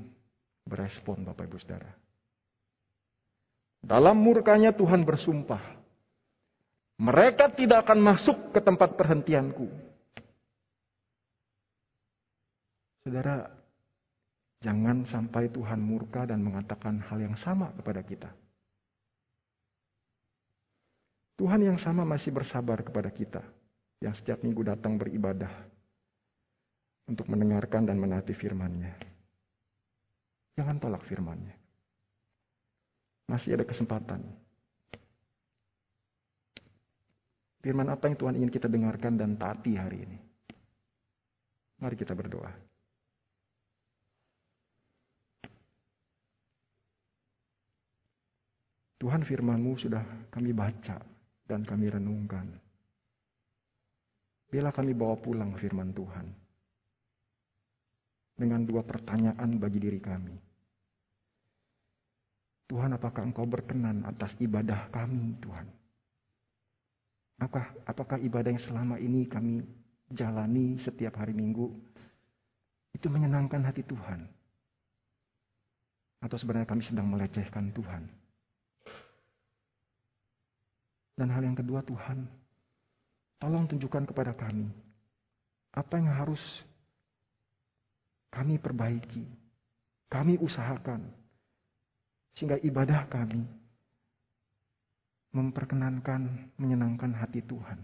berespon 0.62 1.26
Bapak 1.26 1.50
Ibu 1.50 1.58
Saudara. 1.58 1.90
Dalam 3.82 4.16
murkanya 4.22 4.70
Tuhan 4.70 5.02
bersumpah. 5.02 5.82
Mereka 6.94 7.58
tidak 7.58 7.90
akan 7.90 7.98
masuk 7.98 8.54
ke 8.54 8.62
tempat 8.62 8.94
perhentianku. 8.94 9.66
Saudara, 13.02 13.50
jangan 14.62 15.02
sampai 15.10 15.50
Tuhan 15.50 15.82
murka 15.82 16.24
dan 16.24 16.40
mengatakan 16.40 17.02
hal 17.02 17.18
yang 17.18 17.36
sama 17.42 17.74
kepada 17.74 18.00
kita. 18.06 18.30
Tuhan 21.34 21.66
yang 21.66 21.82
sama 21.82 22.06
masih 22.06 22.30
bersabar 22.30 22.78
kepada 22.86 23.10
kita 23.10 23.42
yang 23.98 24.14
setiap 24.14 24.38
minggu 24.46 24.62
datang 24.62 24.94
beribadah 24.94 25.50
untuk 27.10 27.26
mendengarkan 27.26 27.90
dan 27.90 27.98
menaati 27.98 28.32
firman-Nya. 28.32 29.13
Jangan 30.54 30.78
tolak 30.78 31.02
firman-Nya. 31.10 31.54
Masih 33.26 33.58
ada 33.58 33.66
kesempatan. 33.66 34.22
Firman 37.64 37.88
apa 37.88 38.06
yang 38.06 38.16
Tuhan 38.20 38.36
ingin 38.36 38.52
kita 38.52 38.68
dengarkan 38.68 39.16
dan 39.16 39.40
taati 39.40 39.72
hari 39.74 40.04
ini? 40.04 40.18
Mari 41.80 41.96
kita 41.96 42.12
berdoa. 42.12 42.52
Tuhan 49.00 49.24
firman-Mu 49.24 49.72
sudah 49.80 50.04
kami 50.32 50.52
baca 50.52 50.96
dan 51.44 51.60
kami 51.64 51.92
renungkan. 51.92 52.46
Bila 54.48 54.70
kami 54.70 54.94
bawa 54.94 55.18
pulang 55.18 55.56
firman 55.58 55.90
Tuhan. 55.92 56.43
Dengan 58.34 58.66
dua 58.66 58.82
pertanyaan 58.82 59.62
bagi 59.62 59.78
diri 59.78 60.02
kami. 60.02 60.34
Tuhan 62.66 62.96
apakah 62.96 63.22
engkau 63.22 63.46
berkenan 63.46 64.02
atas 64.02 64.34
ibadah 64.42 64.90
kami 64.90 65.38
Tuhan? 65.38 65.66
Apakah, 67.38 67.66
apakah 67.86 68.18
ibadah 68.18 68.50
yang 68.50 68.62
selama 68.62 68.96
ini 68.98 69.26
kami 69.30 69.62
jalani 70.10 70.80
setiap 70.82 71.18
hari 71.18 71.34
minggu 71.36 71.70
itu 72.94 73.06
menyenangkan 73.06 73.62
hati 73.62 73.86
Tuhan? 73.86 74.26
Atau 76.24 76.40
sebenarnya 76.40 76.66
kami 76.66 76.82
sedang 76.82 77.06
melecehkan 77.06 77.70
Tuhan? 77.70 78.02
Dan 81.14 81.30
hal 81.30 81.46
yang 81.46 81.54
kedua 81.54 81.84
Tuhan, 81.86 82.26
Tolong 83.44 83.68
tunjukkan 83.68 84.08
kepada 84.08 84.32
kami 84.32 84.72
apa 85.76 86.00
yang 86.00 86.08
harus 86.08 86.40
kami 88.34 88.58
perbaiki, 88.58 89.22
kami 90.10 90.34
usahakan, 90.42 91.06
sehingga 92.34 92.58
ibadah 92.66 93.06
kami 93.06 93.46
memperkenankan, 95.30 96.50
menyenangkan 96.58 97.14
hati 97.14 97.46
Tuhan. 97.46 97.78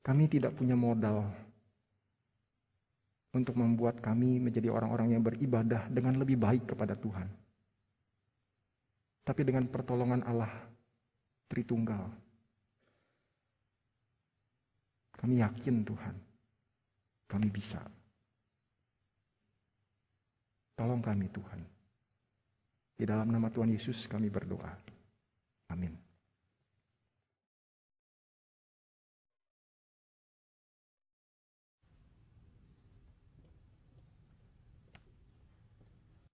Kami 0.00 0.24
tidak 0.32 0.56
punya 0.56 0.72
modal 0.72 1.28
untuk 3.36 3.52
membuat 3.60 4.00
kami 4.00 4.40
menjadi 4.40 4.72
orang-orang 4.72 5.12
yang 5.12 5.20
beribadah 5.20 5.92
dengan 5.92 6.16
lebih 6.16 6.40
baik 6.40 6.72
kepada 6.72 6.96
Tuhan. 6.96 7.28
Tapi 9.28 9.44
dengan 9.44 9.68
pertolongan 9.68 10.24
Allah 10.24 10.48
Tritunggal, 11.52 12.08
kami 15.20 15.44
yakin 15.44 15.82
Tuhan, 15.82 16.14
kami 17.30 17.46
bisa. 17.54 17.78
Tolong 20.74 20.98
kami 20.98 21.30
Tuhan. 21.30 21.60
Di 22.98 23.06
dalam 23.06 23.30
nama 23.30 23.46
Tuhan 23.48 23.70
Yesus 23.70 23.96
kami 24.10 24.26
berdoa. 24.28 24.74
Amin. 25.70 26.09